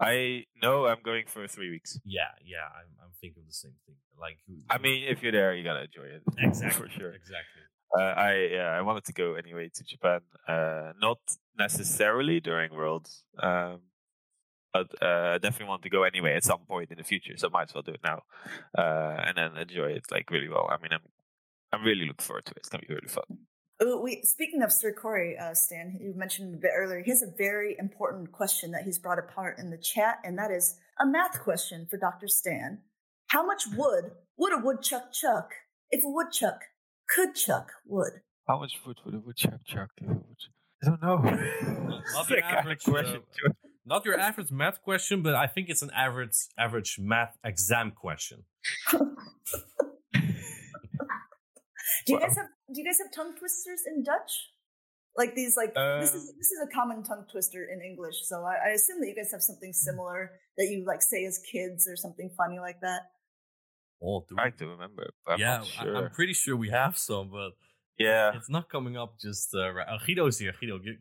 I 0.00 0.44
know 0.60 0.86
I'm 0.86 1.02
going 1.04 1.24
for 1.26 1.46
three 1.46 1.70
weeks. 1.70 2.00
Yeah, 2.04 2.32
yeah. 2.44 2.64
I'm 2.78 2.90
I'm 3.04 3.10
thinking 3.20 3.42
of 3.42 3.48
the 3.48 3.54
same 3.54 3.74
thing. 3.86 3.96
Like, 4.18 4.38
I 4.70 4.78
mean, 4.78 5.04
if 5.04 5.22
you're 5.22 5.32
there, 5.32 5.54
you 5.54 5.62
gotta 5.64 5.82
enjoy 5.84 6.04
it. 6.16 6.22
exactly 6.38 6.70
for 6.80 6.88
sure. 6.88 7.12
exactly. 7.12 7.62
Uh, 7.96 8.02
I 8.02 8.48
yeah, 8.52 8.68
I 8.78 8.80
wanted 8.82 9.04
to 9.04 9.12
go 9.12 9.34
anyway 9.34 9.70
to 9.74 9.84
Japan. 9.84 10.20
Uh, 10.48 10.92
not 11.00 11.18
necessarily 11.58 12.40
during 12.40 12.72
Worlds, 12.72 13.24
um, 13.38 13.80
but 14.72 14.88
uh, 15.02 15.38
definitely 15.38 15.68
want 15.68 15.82
to 15.82 15.90
go 15.90 16.02
anyway 16.04 16.34
at 16.34 16.44
some 16.44 16.60
point 16.66 16.90
in 16.90 16.96
the 16.96 17.04
future. 17.04 17.36
So 17.36 17.50
might 17.50 17.68
as 17.68 17.74
well 17.74 17.82
do 17.82 17.92
it 17.92 18.00
now, 18.02 18.22
uh, 18.78 19.16
and 19.26 19.36
then 19.36 19.56
enjoy 19.58 19.90
it 19.98 20.04
like 20.10 20.30
really 20.30 20.48
well. 20.48 20.68
I 20.70 20.78
mean, 20.82 20.92
I'm 20.92 21.06
I'm 21.72 21.84
really 21.84 22.06
looking 22.06 22.24
forward 22.24 22.46
to 22.46 22.52
it. 22.52 22.58
It's 22.58 22.68
gonna 22.70 22.86
be 22.88 22.94
really 22.94 23.08
fun. 23.08 23.38
Oh, 23.84 24.00
we 24.00 24.22
speaking 24.22 24.62
of 24.62 24.72
Sir 24.72 24.92
Corey, 24.92 25.36
uh, 25.36 25.54
Stan, 25.54 25.98
you 26.00 26.14
mentioned 26.14 26.54
a 26.54 26.58
bit 26.58 26.70
earlier. 26.76 27.02
He 27.02 27.10
has 27.10 27.22
a 27.22 27.32
very 27.36 27.74
important 27.80 28.30
question 28.30 28.70
that 28.70 28.84
he's 28.84 28.98
brought 28.98 29.18
apart 29.18 29.58
in 29.58 29.70
the 29.70 29.76
chat, 29.78 30.18
and 30.24 30.38
that 30.38 30.52
is 30.52 30.76
a 31.00 31.06
math 31.06 31.40
question 31.42 31.86
for 31.90 31.96
Doctor 31.96 32.28
Stan. 32.28 32.78
How 33.28 33.44
much 33.44 33.64
wood 33.74 34.12
would 34.36 34.52
a 34.52 34.58
woodchuck 34.64 35.12
chuck 35.12 35.50
if 35.90 36.04
a 36.04 36.08
woodchuck 36.08 36.60
could 37.08 37.34
chuck 37.34 37.72
wood? 37.84 38.20
How 38.46 38.60
much 38.60 38.74
wood 38.86 38.98
would 39.04 39.14
a 39.14 39.18
woodchuck 39.20 39.64
chuck? 39.64 39.88
if 39.96 40.06
a 40.08 40.12
wood- 40.12 40.36
I 40.84 40.86
don't 40.88 41.02
know. 41.02 41.16
Not 41.18 42.02
It's 42.04 42.26
the 42.28 42.34
that 42.36 42.42
kind 42.42 42.54
of 42.54 42.58
average, 42.60 42.84
question. 42.84 43.22
uh, 43.46 43.52
Not 43.84 44.04
your 44.04 44.18
average 44.18 44.50
math 44.52 44.80
question, 44.82 45.22
but 45.22 45.34
I 45.34 45.46
think 45.48 45.68
it's 45.70 45.82
an 45.82 45.90
average 45.96 46.36
average 46.56 46.98
math 47.00 47.36
exam 47.44 47.90
question. 47.90 48.44
Do 52.06 52.12
you 52.12 52.18
Wow. 52.18 52.26
guys 52.26 52.36
have 52.36 52.50
Do 52.72 52.76
you 52.80 52.86
guys 52.88 52.98
have 53.02 53.10
tongue 53.12 53.34
twisters 53.38 53.82
in 53.86 54.02
Dutch? 54.02 54.32
Like 55.14 55.34
these, 55.34 55.56
like 55.56 55.74
this 55.74 56.14
is 56.14 56.22
Um, 56.30 56.34
this 56.40 56.50
is 56.54 56.60
a 56.64 56.70
common 56.74 57.02
tongue 57.04 57.26
twister 57.30 57.62
in 57.72 57.78
English. 57.90 58.16
So 58.30 58.36
I, 58.44 58.54
I 58.68 58.70
assume 58.78 59.00
that 59.00 59.08
you 59.08 59.14
guys 59.14 59.30
have 59.32 59.42
something 59.42 59.72
similar 59.72 60.20
that 60.56 60.66
you 60.72 60.84
like 60.86 61.02
say 61.02 61.24
as 61.26 61.38
kids 61.52 61.86
or 61.90 61.96
something 61.96 62.30
funny 62.36 62.58
like 62.58 62.80
that. 62.80 63.02
Oh, 64.02 64.24
do 64.28 64.34
we? 64.34 64.36
Trying 64.40 64.56
to 64.58 64.66
remember. 64.68 65.10
But 65.24 65.32
I'm 65.34 65.40
yeah, 65.40 65.56
not 65.58 65.68
I- 65.78 65.82
sure. 65.84 65.96
I'm 65.96 66.10
pretty 66.10 66.32
sure 66.32 66.56
we 66.56 66.70
have 66.70 66.96
some, 66.96 67.28
but 67.30 67.52
yeah. 67.98 68.32
it's 68.34 68.48
not 68.50 68.68
coming 68.70 68.96
up 68.96 69.18
just 69.20 69.54
uh, 69.54 69.70
right. 69.72 69.86
Oh, 69.90 69.98
Guido's 70.04 70.38
here. 70.38 70.54
Guido, 70.58 70.78
ge- 70.78 70.98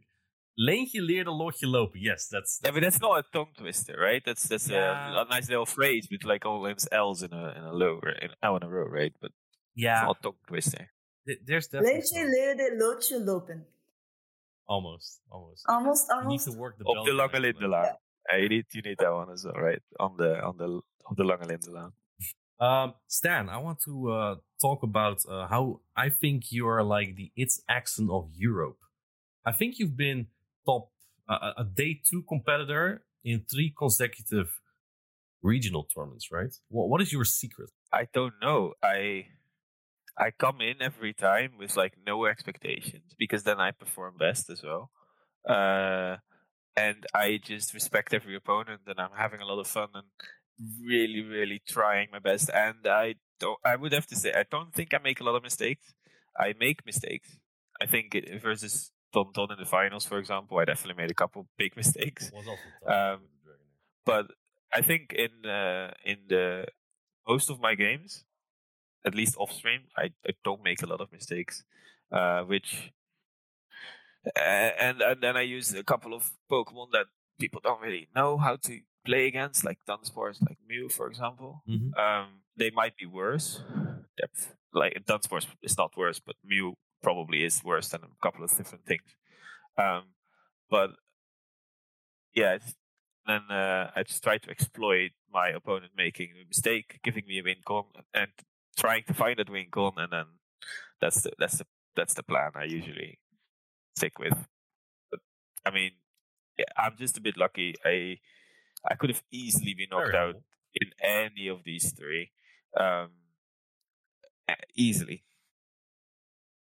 Leentje 0.59 0.99
leerde 0.99 1.27
lotje 1.31 1.63
lopen. 1.65 2.01
Yes, 2.01 2.27
that's, 2.29 2.59
Yeah, 2.63 2.71
but 2.71 2.81
that's 2.81 2.99
not 2.99 3.17
a 3.19 3.23
tongue 3.31 3.53
twister, 3.57 3.95
right? 3.97 4.21
That's 4.25 4.43
that's 4.49 4.67
Yeah. 4.69 5.15
a, 5.19 5.21
a 5.21 5.25
nice 5.29 5.47
little 5.49 5.65
phrase 5.65 6.07
with 6.11 6.23
like 6.25 6.45
all 6.45 6.61
those 6.61 6.85
L's 6.91 7.23
in 7.23 7.31
a 7.33 7.53
in 7.57 7.63
a 7.63 7.71
low 7.71 7.99
in 8.21 8.29
L 8.43 8.57
in 8.57 8.63
a 8.63 8.69
row, 8.69 8.85
right? 8.85 9.13
But 9.21 9.31
it's 9.49 9.50
yeah. 9.75 10.03
not 10.05 10.17
a 10.17 10.21
tongue 10.21 10.37
twister. 10.47 10.89
th- 11.25 11.39
There's 11.45 11.67
definitely 11.67 12.01
Leentje 12.01 12.05
some. 12.05 12.31
leerde 12.31 13.25
lopen. 13.25 13.65
almost, 14.67 15.21
almost. 15.29 15.65
Almost, 15.67 16.07
you 16.09 16.15
need 16.15 16.23
almost. 16.25 16.45
to 16.45 16.57
work 16.57 16.77
the 16.77 16.85
Op 16.85 16.93
belt 16.93 17.05
de 17.05 17.13
Lange 17.13 17.29
connection. 17.31 17.61
Lindelaan. 17.63 17.97
Uh, 18.31 18.37
you 18.37 18.49
need 18.49 18.65
you 18.73 18.81
need 18.81 18.97
that 18.99 19.11
one 19.13 19.31
as 19.31 19.43
well, 19.43 19.55
right? 19.55 19.81
On 19.99 20.15
the 20.17 20.41
on 20.43 20.57
the 20.57 20.81
on 21.05 21.15
the 21.15 21.23
Lange 21.23 21.45
Lindelaan. 21.47 21.91
Um, 22.59 22.93
Stan, 23.07 23.49
I 23.49 23.57
want 23.57 23.79
to 23.85 24.11
uh, 24.11 24.35
talk 24.61 24.83
about 24.83 25.17
uh, 25.27 25.47
how 25.47 25.81
I 25.95 26.09
think 26.09 26.51
you 26.51 26.67
are 26.67 26.83
like 26.83 27.15
the 27.15 27.31
its 27.35 27.61
accent 27.67 28.09
of 28.11 28.29
Europe. 28.35 28.77
I 29.45 29.51
think 29.51 29.79
you've 29.79 29.97
been 29.97 30.27
top 30.65 30.91
uh, 31.27 31.53
a 31.57 31.63
day 31.63 32.01
two 32.07 32.21
competitor 32.29 33.03
in 33.23 33.45
three 33.51 33.73
consecutive 33.75 34.49
regional 35.41 35.83
tournaments, 35.93 36.31
right? 36.31 36.53
What 36.69 36.87
what 36.89 37.01
is 37.01 37.11
your 37.11 37.25
secret? 37.25 37.71
I 37.91 38.07
don't 38.13 38.33
know. 38.41 38.73
I 38.83 39.25
I 40.17 40.31
come 40.31 40.61
in 40.61 40.81
every 40.81 41.13
time 41.13 41.53
with 41.57 41.75
like 41.77 41.93
no 42.05 42.25
expectations 42.25 43.13
because 43.17 43.43
then 43.43 43.59
I 43.59 43.71
perform 43.71 44.15
best 44.17 44.49
as 44.49 44.61
well. 44.63 44.91
Uh, 45.47 46.17
and 46.75 47.05
I 47.13 47.39
just 47.43 47.73
respect 47.73 48.13
every 48.13 48.35
opponent, 48.35 48.81
and 48.87 48.99
I'm 48.99 49.15
having 49.17 49.41
a 49.41 49.45
lot 49.45 49.59
of 49.59 49.67
fun 49.67 49.89
and 49.93 50.07
really, 50.85 51.21
really 51.21 51.61
trying 51.67 52.09
my 52.11 52.19
best. 52.19 52.49
And 52.53 52.87
I 52.87 53.15
don't. 53.39 53.59
I 53.65 53.75
would 53.75 53.93
have 53.93 54.07
to 54.07 54.15
say 54.15 54.31
I 54.33 54.45
don't 54.49 54.73
think 54.73 54.93
I 54.93 54.99
make 54.99 55.19
a 55.19 55.23
lot 55.23 55.35
of 55.35 55.43
mistakes. 55.43 55.93
I 56.39 56.53
make 56.59 56.85
mistakes. 56.85 57.37
I 57.81 57.85
think 57.87 58.15
it, 58.15 58.41
versus 58.41 58.91
Don 59.11 59.31
Don 59.33 59.51
in 59.51 59.57
the 59.59 59.65
finals, 59.65 60.05
for 60.05 60.17
example, 60.17 60.59
I 60.59 60.65
definitely 60.65 61.01
made 61.01 61.11
a 61.11 61.15
couple 61.15 61.47
big 61.57 61.75
mistakes. 61.75 62.31
Um, 62.87 63.21
but 64.05 64.27
I 64.73 64.81
think 64.81 65.13
in 65.13 65.49
uh, 65.49 65.91
in 66.05 66.17
the 66.29 66.65
most 67.27 67.49
of 67.49 67.59
my 67.59 67.75
games, 67.75 68.23
at 69.05 69.15
least 69.15 69.35
off 69.37 69.51
stream, 69.51 69.81
I, 69.97 70.11
I 70.27 70.31
don't 70.43 70.63
make 70.63 70.81
a 70.81 70.87
lot 70.87 71.01
of 71.01 71.11
mistakes, 71.11 71.63
uh, 72.11 72.43
which 72.43 72.91
and 74.35 75.01
and 75.01 75.21
then 75.21 75.35
I 75.37 75.41
use 75.41 75.73
a 75.73 75.83
couple 75.83 76.13
of 76.13 76.31
Pokemon 76.51 76.91
that 76.91 77.07
people 77.39 77.61
don't 77.63 77.81
really 77.81 78.07
know 78.15 78.37
how 78.37 78.55
to 78.57 78.79
play 79.05 79.25
against, 79.27 79.65
like 79.65 79.79
Dunsparce, 79.89 80.41
like 80.47 80.59
Mew, 80.67 80.89
for 80.89 81.07
example. 81.07 81.63
Mhm. 81.67 81.97
Um, 81.97 82.43
they 82.55 82.69
might 82.69 82.95
be 82.97 83.05
worse. 83.07 83.63
Depth, 84.17 84.53
like 84.73 84.93
Dunsparce 85.05 85.47
is 85.63 85.77
not 85.77 85.97
worse, 85.97 86.19
but 86.19 86.35
Mew 86.43 86.75
probably 87.01 87.43
is 87.43 87.63
worse 87.63 87.89
than 87.89 88.01
a 88.03 88.09
couple 88.21 88.43
of 88.43 88.55
different 88.55 88.85
things. 88.85 89.15
Um, 89.77 90.13
but 90.69 90.91
yeah, 92.35 92.53
it's, 92.55 92.75
then 93.25 93.41
uh, 93.49 93.91
I 93.95 94.03
just 94.03 94.23
try 94.23 94.37
to 94.37 94.49
exploit 94.49 95.11
my 95.31 95.49
opponent 95.49 95.93
making 95.95 96.29
a 96.41 96.45
mistake, 96.47 96.99
giving 97.03 97.25
me 97.27 97.39
a 97.39 97.43
win 97.43 97.57
con, 97.65 97.85
and 98.13 98.31
trying 98.81 99.03
to 99.07 99.13
find 99.13 99.37
that 99.37 99.49
win 99.49 99.67
con, 99.71 99.93
and 99.97 100.11
then 100.11 100.25
that's 100.99 101.21
the 101.21 101.31
that's 101.39 101.57
the 101.59 101.65
that's 101.95 102.15
the 102.15 102.23
plan 102.23 102.51
I 102.55 102.65
usually 102.65 103.19
stick 103.95 104.17
with. 104.19 104.37
But 105.11 105.21
I 105.65 105.69
mean, 105.71 105.91
yeah, 106.57 106.71
I'm 106.77 106.95
just 106.97 107.17
a 107.17 107.21
bit 107.21 107.37
lucky. 107.37 107.75
I 107.85 108.17
I 108.89 108.95
could 108.95 109.11
have 109.13 109.23
easily 109.31 109.73
been 109.77 109.91
knocked 109.91 110.15
out 110.15 110.35
in 110.73 110.89
any 111.03 111.47
of 111.47 111.63
these 111.63 111.91
three, 111.91 112.31
um, 112.79 113.09
easily. 114.75 115.23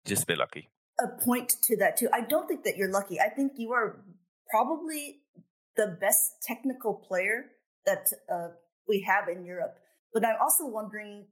Just 0.06 0.24
a 0.24 0.28
bit 0.28 0.38
lucky. 0.38 0.70
a 1.02 1.08
point 1.24 1.56
to 1.64 1.78
that 1.78 1.98
too. 1.98 2.10
I 2.14 2.22
don't 2.22 2.48
think 2.48 2.64
that 2.66 2.78
you're 2.78 2.92
lucky. 2.92 3.20
I 3.20 3.30
think 3.30 3.54
you 3.58 3.72
are 3.72 4.04
probably 4.50 5.22
the 5.78 5.98
best 6.00 6.42
technical 6.46 6.94
player 7.08 7.46
that 7.86 8.08
uh, 8.32 8.50
we 8.88 9.02
have 9.02 9.28
in 9.28 9.46
Europe. 9.46 9.76
But 10.14 10.26
I'm 10.26 10.36
also 10.42 10.68
wondering, 10.68 11.26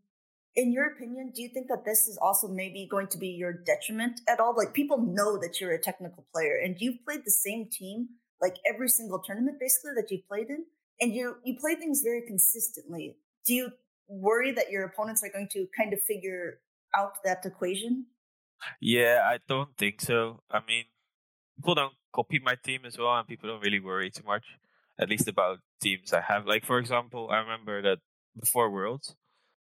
in 0.56 0.72
your 0.72 0.88
opinion, 0.88 1.32
do 1.34 1.42
you 1.42 1.50
think 1.50 1.68
that 1.70 1.86
this 1.86 2.08
is 2.08 2.18
also 2.22 2.48
maybe 2.48 2.88
going 2.90 3.08
to 3.08 3.18
be 3.18 3.30
your 3.30 3.54
detriment 3.54 4.22
at 4.28 4.40
all? 4.40 4.54
Like 4.56 4.74
people 4.74 4.98
know 4.98 5.38
that 5.38 5.62
you're 5.62 5.72
a 5.72 5.82
technical 5.82 6.26
player, 6.34 6.60
and 6.64 6.76
you've 6.80 7.04
played 7.06 7.22
the 7.26 7.32
same 7.32 7.70
team 7.72 8.10
like 8.42 8.58
every 8.68 8.90
single 8.90 9.20
tournament 9.20 9.58
basically 9.60 9.92
that 9.96 10.10
you 10.12 10.20
played 10.28 10.50
in, 10.50 10.66
and 11.00 11.14
you 11.14 11.36
you 11.44 11.58
play 11.60 11.76
things 11.76 12.02
very 12.04 12.24
consistently. 12.26 13.18
Do 13.46 13.54
you 13.54 13.70
worry 14.08 14.52
that 14.52 14.70
your 14.70 14.84
opponents 14.84 15.24
are 15.24 15.30
going 15.30 15.48
to 15.54 15.68
kind 15.78 15.94
of 15.94 16.02
figure 16.02 16.60
out 16.96 17.14
that 17.24 17.46
equation? 17.46 18.08
Yeah, 18.80 19.22
I 19.24 19.40
don't 19.48 19.76
think 19.78 20.02
so. 20.02 20.42
I 20.52 20.60
mean, 20.68 20.86
people 21.56 21.76
don't 21.76 21.94
copy 22.14 22.40
my 22.44 22.56
team 22.56 22.82
as 22.86 22.98
well, 22.98 23.16
and 23.18 23.28
people 23.28 23.50
don't 23.50 23.62
really 23.62 23.80
worry 23.80 24.12
too 24.12 24.24
much, 24.26 24.46
at 25.00 25.10
least 25.10 25.28
about 25.28 25.60
teams 25.82 26.14
I 26.14 26.22
have. 26.22 26.46
Like, 26.46 26.66
for 26.66 26.78
example, 26.78 27.30
I 27.32 27.38
remember 27.38 27.82
that 27.82 28.00
before 28.40 28.70
Worlds, 28.70 29.16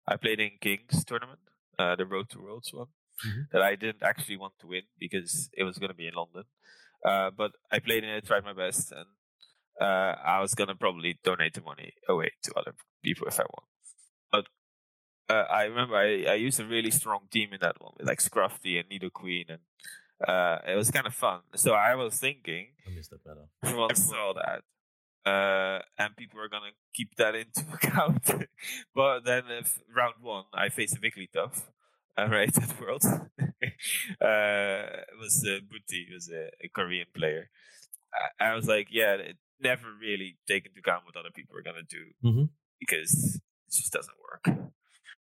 I 0.07 0.17
played 0.17 0.41
in 0.41 0.53
Kings 0.61 1.05
tournament, 1.05 1.41
uh, 1.79 1.97
the 1.97 2.07
Road 2.07 2.29
to 2.31 2.41
Worlds 2.41 2.73
one, 2.73 2.89
Mhm. 3.27 3.51
that 3.53 3.63
I 3.63 3.77
didn't 3.77 4.03
actually 4.03 4.37
want 4.37 4.55
to 4.61 4.67
win 4.67 4.83
because 4.99 5.51
it 5.53 5.65
was 5.65 5.79
going 5.79 5.91
to 5.91 5.95
be 5.97 6.07
in 6.09 6.15
London. 6.15 6.45
Uh, 7.05 7.31
but 7.31 7.53
I 7.71 7.79
played 7.79 8.05
in 8.05 8.11
it, 8.11 8.27
tried 8.27 8.45
my 8.45 8.53
best, 8.53 8.93
and 8.93 9.07
uh, 9.81 10.15
I 10.25 10.41
was 10.41 10.55
going 10.55 10.69
to 10.69 10.75
probably 10.75 11.19
donate 11.25 11.55
the 11.55 11.63
money 11.63 11.95
away 12.09 12.33
to 12.43 12.53
other 12.59 12.75
people 13.03 13.27
if 13.29 13.39
I 13.41 13.45
won. 13.45 13.67
But 14.33 14.47
uh, 15.35 15.47
I 15.51 15.63
remember 15.65 15.97
I, 15.97 16.25
I 16.29 16.35
used 16.35 16.61
a 16.61 16.67
really 16.67 16.91
strong 16.91 17.29
team 17.31 17.53
in 17.53 17.61
that 17.61 17.81
one 17.81 17.93
with 17.97 18.07
like 18.07 18.19
Scrafty 18.19 18.79
and 18.79 18.89
Nidoqueen, 18.91 19.47
and 19.49 19.61
uh, 20.27 20.59
it 20.67 20.77
was 20.77 20.91
kind 20.91 21.07
of 21.07 21.15
fun. 21.15 21.41
So 21.57 21.73
I 21.73 21.95
was 21.95 22.19
thinking, 22.19 22.75
I 22.87 22.91
missed 22.95 23.11
that 23.11 23.25
better. 23.25 23.47
everyone 23.63 23.95
saw 24.11 24.35
that, 24.35 24.63
uh, 25.27 25.79
and 25.99 26.17
people 26.17 26.41
are 26.41 26.49
gonna 26.49 26.73
keep 26.95 27.15
that 27.17 27.35
into 27.35 27.65
account. 27.73 28.31
but 28.95 29.21
then, 29.25 29.45
if 29.51 29.79
round 29.95 30.15
one, 30.23 30.45
I 30.55 30.69
faced 30.69 30.97
a 30.97 31.01
Wigglytuff, 31.01 31.63
uh, 32.19 32.29
right 32.31 32.57
at 32.57 32.81
Worlds. 32.81 33.07
uh, 33.41 33.45
it 34.21 35.19
was 35.19 35.45
uh, 35.49 35.61
Booty, 35.71 36.07
it 36.11 36.15
was 36.15 36.31
a, 36.31 36.49
a 36.65 36.69
Korean 36.75 37.07
player. 37.15 37.51
I, 38.41 38.51
I 38.51 38.55
was 38.55 38.67
like, 38.67 38.89
yeah, 38.91 39.15
it 39.15 39.37
never 39.61 39.87
really 40.01 40.39
take 40.49 40.67
into 40.67 40.81
account 40.81 41.05
what 41.05 41.17
other 41.17 41.31
people 41.35 41.57
are 41.57 41.63
gonna 41.63 41.83
do 41.89 42.05
Mhm. 42.25 42.49
because 42.79 43.37
it 43.37 43.73
just 43.73 43.93
doesn't 43.93 44.17
work. 44.31 44.59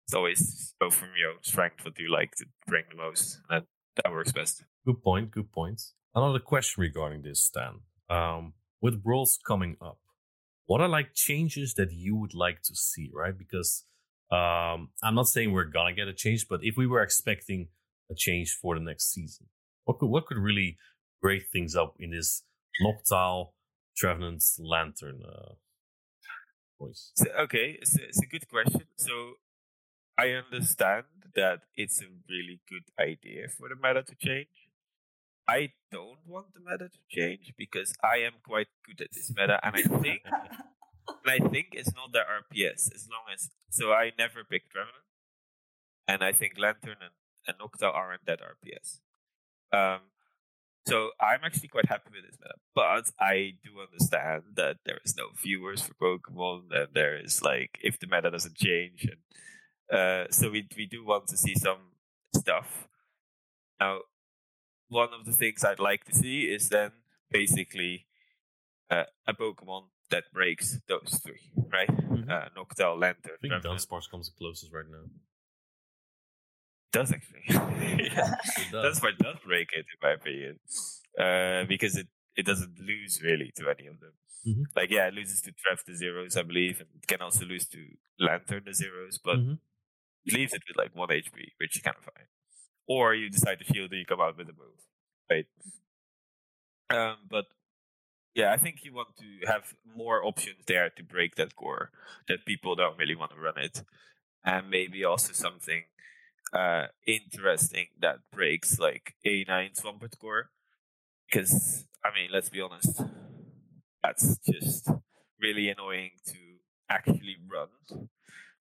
It's 0.05 0.13
always 0.13 0.73
go 0.81 0.89
from 0.89 1.09
your 1.17 1.33
strength. 1.41 1.83
What 1.83 1.95
do 1.95 2.03
you 2.03 2.11
like 2.11 2.35
to 2.35 2.45
bring 2.67 2.83
the 2.89 2.95
most? 2.95 3.39
And 3.49 3.61
that, 3.95 4.03
that 4.03 4.11
works 4.11 4.31
best. 4.31 4.63
Good 4.85 5.01
point. 5.03 5.31
Good 5.31 5.51
point. 5.51 5.81
Another 6.13 6.39
question 6.39 6.81
regarding 6.81 7.23
this, 7.23 7.43
Stan. 7.43 7.79
Um, 8.09 8.53
with 8.85 9.01
Worlds 9.03 9.39
coming 9.51 9.77
up, 9.81 9.97
what 10.67 10.79
are 10.79 10.87
like 10.87 11.15
changes 11.15 11.73
that 11.73 11.91
you 11.91 12.15
would 12.15 12.35
like 12.35 12.61
to 12.61 12.75
see, 12.75 13.09
right? 13.11 13.35
Because 13.35 13.83
um, 14.31 14.89
I'm 15.01 15.15
not 15.15 15.27
saying 15.27 15.51
we're 15.51 15.73
gonna 15.77 15.93
get 15.93 16.07
a 16.07 16.13
change, 16.13 16.47
but 16.47 16.59
if 16.63 16.77
we 16.77 16.85
were 16.85 17.01
expecting 17.01 17.69
a 18.11 18.15
change 18.15 18.55
for 18.61 18.75
the 18.75 18.85
next 18.85 19.11
season, 19.11 19.47
what 19.85 19.97
could 19.97 20.11
what 20.15 20.27
could 20.27 20.37
really 20.37 20.77
break 21.19 21.47
things 21.51 21.75
up 21.75 21.95
in 21.99 22.11
this 22.11 22.43
Noctowl 22.83 23.53
Trevenant's 23.97 24.59
Lantern 24.59 25.23
uh, 25.27 25.53
voice? 26.79 27.11
So, 27.15 27.25
okay, 27.45 27.79
it's 27.81 27.97
a, 27.97 28.03
it's 28.03 28.21
a 28.21 28.27
good 28.27 28.47
question. 28.47 28.83
So 28.97 29.13
I 30.15 30.27
understand 30.29 31.05
that 31.33 31.61
it's 31.75 32.01
a 32.01 32.09
really 32.29 32.59
good 32.69 32.85
idea 32.99 33.47
for 33.47 33.67
the 33.67 33.75
meta 33.75 34.03
to 34.03 34.15
change. 34.15 34.64
I 35.47 35.71
don't 35.91 36.19
want 36.25 36.53
the 36.53 36.59
meta 36.59 36.89
to 36.89 36.99
change 37.09 37.53
because 37.57 37.93
I 38.03 38.17
am 38.17 38.33
quite 38.45 38.67
good 38.85 39.01
at 39.01 39.13
this 39.13 39.31
meta, 39.35 39.59
and 39.63 39.75
I 39.75 39.81
think 39.81 40.21
and 40.25 41.27
I 41.43 41.47
think 41.49 41.67
it's 41.73 41.93
not 41.93 42.11
the 42.11 42.19
RPS 42.19 42.93
as 42.93 43.07
long 43.11 43.25
as 43.33 43.49
so 43.69 43.91
I 43.91 44.11
never 44.17 44.43
picked 44.43 44.71
Trevenant, 44.71 45.05
and 46.07 46.23
I 46.23 46.31
think 46.31 46.53
Lantern 46.57 46.97
and, 47.01 47.13
and 47.47 47.57
Nocta 47.59 47.93
aren't 47.93 48.25
that 48.25 48.39
RPS. 48.41 48.99
Um, 49.71 50.01
so 50.87 51.11
I'm 51.19 51.39
actually 51.43 51.69
quite 51.69 51.89
happy 51.89 52.11
with 52.13 52.25
this 52.25 52.37
meta, 52.39 52.55
but 52.73 53.11
I 53.19 53.53
do 53.63 53.81
understand 53.81 54.43
that 54.55 54.77
there 54.85 54.99
is 55.03 55.15
no 55.15 55.25
viewers 55.41 55.81
for 55.81 55.93
Pokemon, 55.93 56.65
and 56.71 56.87
there 56.93 57.17
is 57.17 57.41
like 57.41 57.77
if 57.83 57.99
the 57.99 58.07
meta 58.07 58.31
doesn't 58.31 58.55
change, 58.55 59.07
and 59.11 59.99
uh, 59.99 60.31
so 60.31 60.49
we 60.49 60.67
we 60.75 60.85
do 60.85 61.05
want 61.05 61.27
to 61.27 61.37
see 61.37 61.55
some 61.55 61.93
stuff. 62.35 62.87
Now, 63.79 63.99
one 64.95 65.13
of 65.13 65.25
the 65.25 65.33
things 65.33 65.63
I'd 65.63 65.79
like 65.91 66.05
to 66.05 66.15
see 66.15 66.37
is 66.55 66.69
then 66.69 66.91
basically 67.31 68.07
uh, 68.91 69.05
a 69.27 69.33
Pokemon 69.33 69.83
that 70.11 70.25
breaks 70.33 70.79
those 70.87 71.19
three, 71.25 71.51
right? 71.77 71.89
Mhm. 71.89 72.29
Uh, 72.29 72.49
Noctowl, 72.57 72.99
Lantern, 72.99 73.33
I 73.35 73.37
think 73.41 73.51
Trevenant. 73.53 73.65
Dunsparce 73.81 74.09
comes 74.09 74.29
the 74.29 74.37
closest 74.37 74.71
right 74.73 74.89
now. 74.89 75.05
does 76.91 77.11
actually. 77.11 77.43
yeah. 77.49 78.35
It 78.57 78.71
does. 78.71 78.99
Dunsparce 78.99 79.17
does 79.17 79.37
break 79.45 79.69
it, 79.73 79.85
in 79.93 79.99
my 80.01 80.11
opinion, 80.13 80.59
uh, 81.19 81.65
because 81.67 81.97
it, 81.97 82.07
it 82.37 82.45
doesn't 82.45 82.79
lose 82.79 83.21
really 83.23 83.51
to 83.57 83.69
any 83.69 83.87
of 83.87 83.99
them. 83.99 84.13
Mhm. 84.47 84.63
Like, 84.75 84.91
yeah, 84.91 85.07
it 85.07 85.13
loses 85.13 85.41
to 85.41 85.51
Trev 85.51 85.83
the 85.85 85.95
zeros, 85.95 86.37
I 86.37 86.43
believe, 86.43 86.79
and 86.79 86.89
it 86.95 87.07
can 87.07 87.21
also 87.21 87.45
lose 87.45 87.65
to 87.69 87.79
Lantern 88.19 88.63
the 88.65 88.73
zeros, 88.73 89.17
but 89.17 89.37
Mhm. 89.39 89.59
it 90.25 90.33
leaves 90.33 90.53
it 90.53 90.63
with 90.67 90.77
like 90.77 90.95
one 90.95 91.11
HP, 91.11 91.53
which 91.59 91.75
is 91.75 91.81
kind 91.81 91.97
of 91.97 92.03
fine. 92.05 92.27
Or 92.87 93.13
you 93.15 93.29
decide 93.29 93.59
to 93.59 93.65
shield 93.65 93.91
and 93.91 93.99
you 93.99 94.05
come 94.05 94.21
out 94.21 94.37
with 94.37 94.47
a 94.47 94.53
move, 94.53 94.79
right? 95.29 95.45
Um, 96.89 97.17
but 97.29 97.45
yeah, 98.35 98.51
I 98.51 98.57
think 98.57 98.83
you 98.83 98.93
want 98.93 99.15
to 99.17 99.47
have 99.47 99.73
more 99.95 100.23
options 100.23 100.65
there 100.67 100.89
to 100.89 101.03
break 101.03 101.35
that 101.35 101.55
core 101.55 101.89
that 102.27 102.45
people 102.45 102.75
don't 102.75 102.97
really 102.97 103.15
want 103.15 103.31
to 103.31 103.39
run 103.39 103.57
it, 103.57 103.81
and 104.43 104.69
maybe 104.69 105.03
also 105.03 105.33
something 105.33 105.83
uh, 106.53 106.87
interesting 107.07 107.87
that 107.99 108.17
breaks 108.31 108.77
like 108.77 109.15
A9 109.25 109.81
Swampert 109.81 110.19
core. 110.19 110.49
Because 111.27 111.85
I 112.03 112.09
mean, 112.13 112.29
let's 112.31 112.49
be 112.49 112.61
honest, 112.61 113.01
that's 114.03 114.37
just 114.39 114.89
really 115.41 115.69
annoying 115.69 116.11
to 116.27 116.37
actually 116.89 117.37
run. 117.51 117.69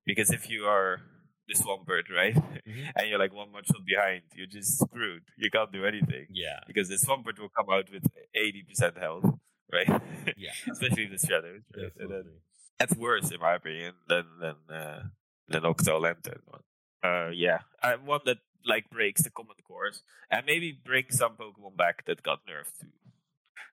Because 0.06 0.30
if 0.30 0.48
you 0.48 0.64
are 0.66 1.00
the 1.48 1.54
Swampert, 1.54 2.10
right, 2.10 2.34
Mhm. 2.34 2.92
and 2.96 3.08
you're 3.08 3.18
like 3.18 3.32
one 3.32 3.50
Mud 3.52 3.66
Shot 3.66 3.84
behind, 3.84 4.22
you're 4.34 4.46
just 4.46 4.78
screwed. 4.80 5.24
You 5.36 5.50
can't 5.50 5.72
do 5.72 5.84
anything 5.84 6.26
Yeah. 6.30 6.60
because 6.66 6.88
the 6.88 6.96
Swampert 6.96 7.38
will 7.38 7.50
come 7.50 7.68
out 7.70 7.90
with 7.90 8.06
80% 8.34 8.96
health, 8.98 9.24
right? 9.72 9.88
Yeah. 10.36 10.52
Especially 10.72 11.06
the 11.06 11.18
Shadows. 11.18 11.62
Right? 11.76 11.92
Then 11.96 12.40
that's 12.78 12.94
worse, 12.96 13.30
in 13.30 13.40
my 13.40 13.54
opinion, 13.54 13.94
than 14.08 14.24
than 14.40 14.56
uh, 14.70 15.02
than 15.48 15.64
Octo 15.66 15.98
Lantern 16.00 16.42
one. 16.46 16.62
Uh, 17.02 17.28
yeah, 17.34 17.58
one 18.04 18.20
that 18.24 18.38
like 18.64 18.88
breaks 18.88 19.22
the 19.22 19.30
common 19.30 19.56
cores 19.66 20.02
and 20.30 20.46
maybe 20.46 20.72
bring 20.72 21.04
some 21.10 21.36
Pokemon 21.36 21.76
back 21.76 22.06
that 22.06 22.22
got 22.22 22.46
nerfed 22.46 22.78
to 22.80 22.86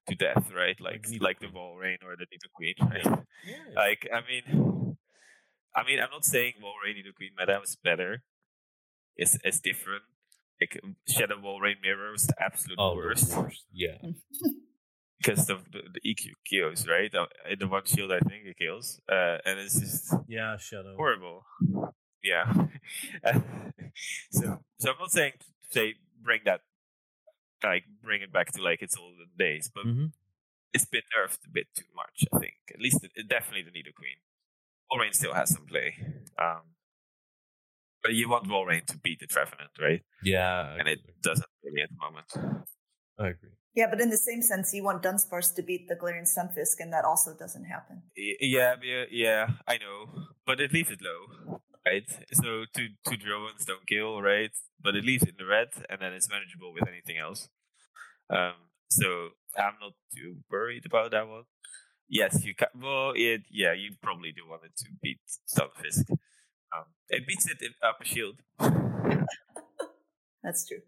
to 0.07 0.15
death, 0.15 0.51
right? 0.51 0.79
Like 0.81 1.07
Like 1.09 1.21
like, 1.21 1.39
the 1.39 1.47
Walrein 1.47 2.03
or 2.03 2.17
the 2.17 2.25
Nidoqueen, 2.27 2.75
right? 2.91 3.25
Like 3.73 4.07
I 4.13 4.19
mean, 4.27 4.43
I 5.75 5.83
mean, 5.85 5.99
I'm 5.99 6.09
not 6.11 6.25
saying 6.25 6.53
Walrein 6.61 6.95
Nidoqueen 6.97 7.31
meta 7.37 7.59
was 7.59 7.75
better. 7.75 8.23
It's 9.15 9.37
it's 9.43 9.59
different. 9.59 10.03
Like 10.59 10.79
Shadow 11.07 11.37
Walrein 11.37 11.81
Mirror 11.81 12.11
was 12.11 12.27
the 12.27 12.35
absolute 12.39 12.77
oh, 12.79 12.91
the 12.91 12.95
worst 12.97 13.35
worst. 13.35 13.65
Yeah. 13.73 13.97
because 15.17 15.49
of 15.49 15.71
the, 15.71 15.81
the 15.93 16.01
EQ 16.01 16.31
kills, 16.49 16.87
right? 16.87 17.13
Uh, 17.13 17.27
In 17.49 17.59
the 17.59 17.67
one 17.67 17.85
shield, 17.85 18.11
I 18.11 18.19
think 18.19 18.45
it 18.45 18.57
kills, 18.57 18.99
uh, 19.07 19.37
and 19.45 19.59
it's 19.59 19.79
just 19.79 20.13
Yeah, 20.27 20.57
Shadow. 20.57 20.95
horrible. 20.95 21.45
Yeah. 22.23 22.51
so, 24.31 24.59
so 24.79 24.89
I'm 24.91 24.97
not 24.99 25.11
saying 25.11 25.33
say 25.69 25.95
bring 26.21 26.41
that, 26.45 26.61
like 27.63 27.83
bring 28.03 28.21
it 28.21 28.31
back 28.33 28.51
to 28.53 28.61
like 28.61 28.81
its 28.81 28.97
olden 28.97 29.29
days, 29.37 29.69
but 29.73 29.83
hmm 29.83 30.05
it's 30.73 30.85
been 30.85 31.01
nerfed 31.11 31.45
a 31.45 31.49
bit 31.51 31.67
too 31.75 31.83
much. 31.93 32.23
I 32.33 32.39
think 32.39 32.53
at 32.73 32.79
least 32.79 33.03
it, 33.03 33.27
definitely 33.27 33.63
the 33.63 33.71
Nidoqueen. 33.71 34.23
Walrein 34.91 35.13
still 35.13 35.33
has 35.33 35.49
some 35.49 35.65
play, 35.65 35.95
um, 36.39 36.61
but 38.03 38.13
you 38.13 38.29
want 38.29 38.47
Walrein 38.47 38.85
to 38.87 38.97
beat 38.97 39.19
the 39.19 39.27
Trevenant, 39.27 39.71
right? 39.79 40.01
Yeah. 40.23 40.75
And 40.77 40.87
it 40.87 40.99
doesn't 41.21 41.47
really 41.63 41.81
at 41.83 41.89
the 41.89 41.97
moment. 41.97 42.65
I 43.19 43.29
agree. 43.29 43.49
Yeah, 43.73 43.87
but 43.89 44.01
in 44.01 44.09
the 44.09 44.17
same 44.17 44.41
sense, 44.41 44.73
you 44.73 44.83
want 44.83 45.01
Dunsparce 45.01 45.55
to 45.55 45.61
beat 45.61 45.87
the 45.87 45.95
Galarian 45.95 46.27
Stunfisk, 46.27 46.79
and 46.79 46.91
that 46.91 47.05
also 47.05 47.33
doesn't 47.33 47.63
happen. 47.63 48.01
Yeah, 48.17 48.75
yeah, 48.83 49.05
yeah, 49.09 49.47
I 49.65 49.77
know, 49.77 50.25
but 50.45 50.59
it 50.59 50.73
leaves 50.73 50.91
it 50.91 50.99
low, 51.01 51.61
right? 51.85 52.03
So 52.33 52.65
two 52.75 52.89
two 53.07 53.15
drones 53.15 53.63
don't 53.63 53.87
kill, 53.87 54.21
right? 54.21 54.51
But 54.81 54.95
it 54.95 55.05
leaves 55.05 55.23
it 55.23 55.29
in 55.29 55.35
the 55.37 55.45
red, 55.45 55.69
and 55.89 56.01
then 56.01 56.11
it's 56.11 56.29
manageable 56.29 56.73
with 56.73 56.85
anything 56.85 57.17
else. 57.17 57.47
Um, 58.29 58.55
so 58.89 59.29
I'm 59.57 59.75
not 59.79 59.93
too 60.13 60.37
worried 60.49 60.85
about 60.85 61.11
that 61.11 61.29
one. 61.29 61.43
Yes, 62.11 62.43
you 62.43 62.53
can. 62.53 62.67
Well, 62.75 63.13
it, 63.15 63.43
yeah, 63.49 63.71
you 63.71 63.91
probably 64.03 64.33
do 64.33 64.41
want 64.47 64.63
it 64.65 64.75
to 64.79 64.85
beat 65.01 65.19
Stunfisk. 65.47 66.11
Um, 66.11 66.83
it 67.07 67.25
beats 67.25 67.49
it 67.49 67.57
up 67.81 67.99
a 68.01 68.05
shield. 68.05 68.35
That's 70.43 70.67
true. 70.67 70.79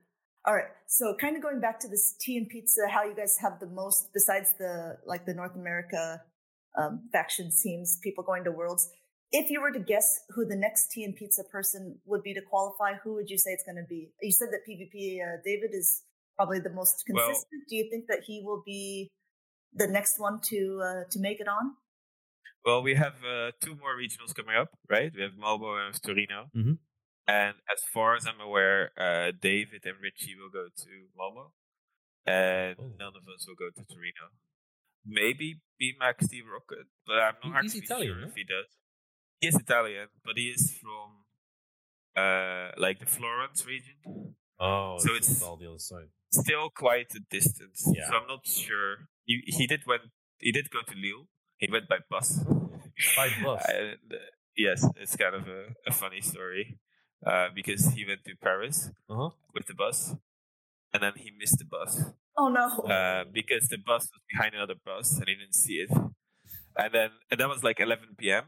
All 0.46 0.54
right. 0.54 0.68
So 0.88 1.16
kind 1.20 1.38
of 1.38 1.42
going 1.42 1.62
back 1.62 1.80
to 1.80 1.88
this 1.88 2.16
tea 2.20 2.36
and 2.38 2.50
pizza, 2.50 2.82
how 2.90 3.06
you 3.06 3.16
guys 3.16 3.38
have 3.40 3.62
the 3.62 3.68
most 3.68 4.10
besides 4.14 4.52
the 4.60 4.98
like 5.06 5.26
the 5.26 5.34
North 5.34 5.56
America 5.56 6.22
um, 6.78 7.08
faction 7.14 7.50
teams, 7.64 8.00
people 8.04 8.26
going 8.26 8.44
to 8.44 8.52
worlds. 8.52 8.90
If 9.32 9.50
you 9.50 9.62
were 9.62 9.72
to 9.72 9.80
guess 9.80 10.20
who 10.36 10.46
the 10.46 10.58
next 10.58 10.92
tea 10.92 11.06
and 11.06 11.16
pizza 11.16 11.44
person 11.46 12.00
would 12.06 12.22
be 12.24 12.34
to 12.34 12.42
qualify, 12.42 12.96
who 13.02 13.14
would 13.16 13.30
you 13.30 13.38
say 13.38 13.52
it's 13.52 13.64
going 13.64 13.78
to 13.78 13.88
be? 13.88 14.12
You 14.22 14.34
said 14.34 14.50
that 14.52 14.60
PvP 14.70 15.20
uh, 15.24 15.38
David 15.46 15.72
is 15.74 16.04
probably 16.36 16.60
the 16.60 16.70
most 16.72 17.02
Well- 17.10 17.26
consistent. 17.26 17.64
Do 17.70 17.78
you 17.78 17.90
think 17.90 18.08
that 18.10 18.24
he 18.28 18.42
will 18.44 18.62
be 18.66 19.10
the 19.76 19.88
next 19.88 20.20
one 20.20 20.40
to 20.50 20.60
uh, 20.84 21.04
to 21.12 21.20
make 21.20 21.40
it 21.40 21.48
on? 21.48 21.76
Well, 22.66 22.82
we 22.82 22.96
have 22.96 23.16
uh, 23.26 23.52
two 23.60 23.76
more 23.76 23.96
regionals 23.98 24.34
coming 24.34 24.56
up, 24.56 24.70
right? 24.90 25.12
We 25.16 25.22
have 25.22 25.36
Malmo 25.38 25.76
and 25.86 25.94
Torino. 26.02 26.50
Mhm. 26.56 26.78
And 27.28 27.56
as 27.74 27.82
far 27.94 28.16
as 28.16 28.26
I'm 28.28 28.40
aware, 28.42 28.92
uh, 28.98 29.32
David 29.50 29.82
and 29.86 29.98
Richie 30.02 30.36
will 30.36 30.50
go 30.50 30.68
to 30.84 30.92
Malmo, 31.18 31.54
and 32.26 32.76
Oh. 32.80 32.92
none 33.00 33.16
of 33.16 33.24
us 33.34 33.48
will 33.48 33.56
go 33.56 33.70
to 33.70 33.84
Torino. 33.86 34.26
Maybe 35.06 35.60
B-Max 35.80 36.26
Steve 36.28 36.46
Rocket, 36.48 36.88
but 37.06 37.20
I'm 37.20 37.36
not 37.44 37.64
he's 37.64 37.76
actually 37.76 37.86
Italian, 37.86 38.14
sure 38.14 38.22
no? 38.22 38.28
if 38.28 38.36
he 38.36 38.44
does. 38.44 38.70
He 39.42 39.48
is 39.48 39.56
Italian, 39.56 40.08
but 40.24 40.38
he 40.38 40.48
is 40.50 40.78
from 40.82 41.08
uh, 42.16 42.72
like 42.78 43.00
the 43.00 43.06
Florence 43.08 43.66
region. 43.66 44.36
Oh, 44.60 44.98
So 45.00 45.16
it's, 45.16 45.28
it's- 45.30 45.42
all 45.42 45.58
the 45.58 45.68
other 45.68 45.80
side. 45.80 46.10
Still 46.32 46.70
quite 46.70 47.14
a 47.16 47.20
distance, 47.30 47.80
Yeah. 47.94 48.08
so 48.08 48.16
I'm 48.18 48.28
not 48.28 48.46
sure. 48.48 49.08
He, 49.26 49.42
he 49.46 49.68
did 49.68 49.82
went 49.88 50.04
he 50.40 50.52
did 50.52 50.70
go 50.70 50.80
to 50.86 50.96
Lille. 50.96 51.28
He 51.58 51.70
went 51.72 51.88
by 51.88 52.00
bus. 52.10 52.44
By 53.18 53.30
bus? 53.44 53.64
And, 53.70 53.98
uh, 54.12 54.18
yes, 54.56 54.86
it's 54.98 55.16
kind 55.16 55.36
of 55.36 55.48
a, 55.48 55.74
a 55.88 55.92
funny 55.92 56.22
story 56.22 56.78
uh, 57.26 57.48
because 57.56 57.88
he 57.96 58.06
went 58.06 58.24
to 58.26 58.36
Paris 58.36 58.92
Uh 59.10 59.16
huh. 59.16 59.30
with 59.54 59.66
the 59.68 59.74
bus, 59.74 60.16
and 60.94 61.04
then 61.04 61.14
he 61.18 61.32
missed 61.32 61.58
the 61.60 61.66
bus 61.66 62.12
Oh 62.38 62.50
no! 62.50 62.68
uh, 62.90 63.24
because 63.32 63.68
the 63.70 63.78
bus 63.78 64.04
was 64.14 64.22
behind 64.32 64.56
another 64.56 64.76
bus 64.86 65.18
and 65.20 65.28
he 65.30 65.36
didn't 65.36 65.56
see 65.56 65.76
it. 65.86 65.92
And 66.78 66.94
then 66.94 67.10
and 67.32 67.40
that 67.40 67.50
was 67.50 67.64
like 67.64 67.80
11 67.80 68.32
p.m. 68.32 68.46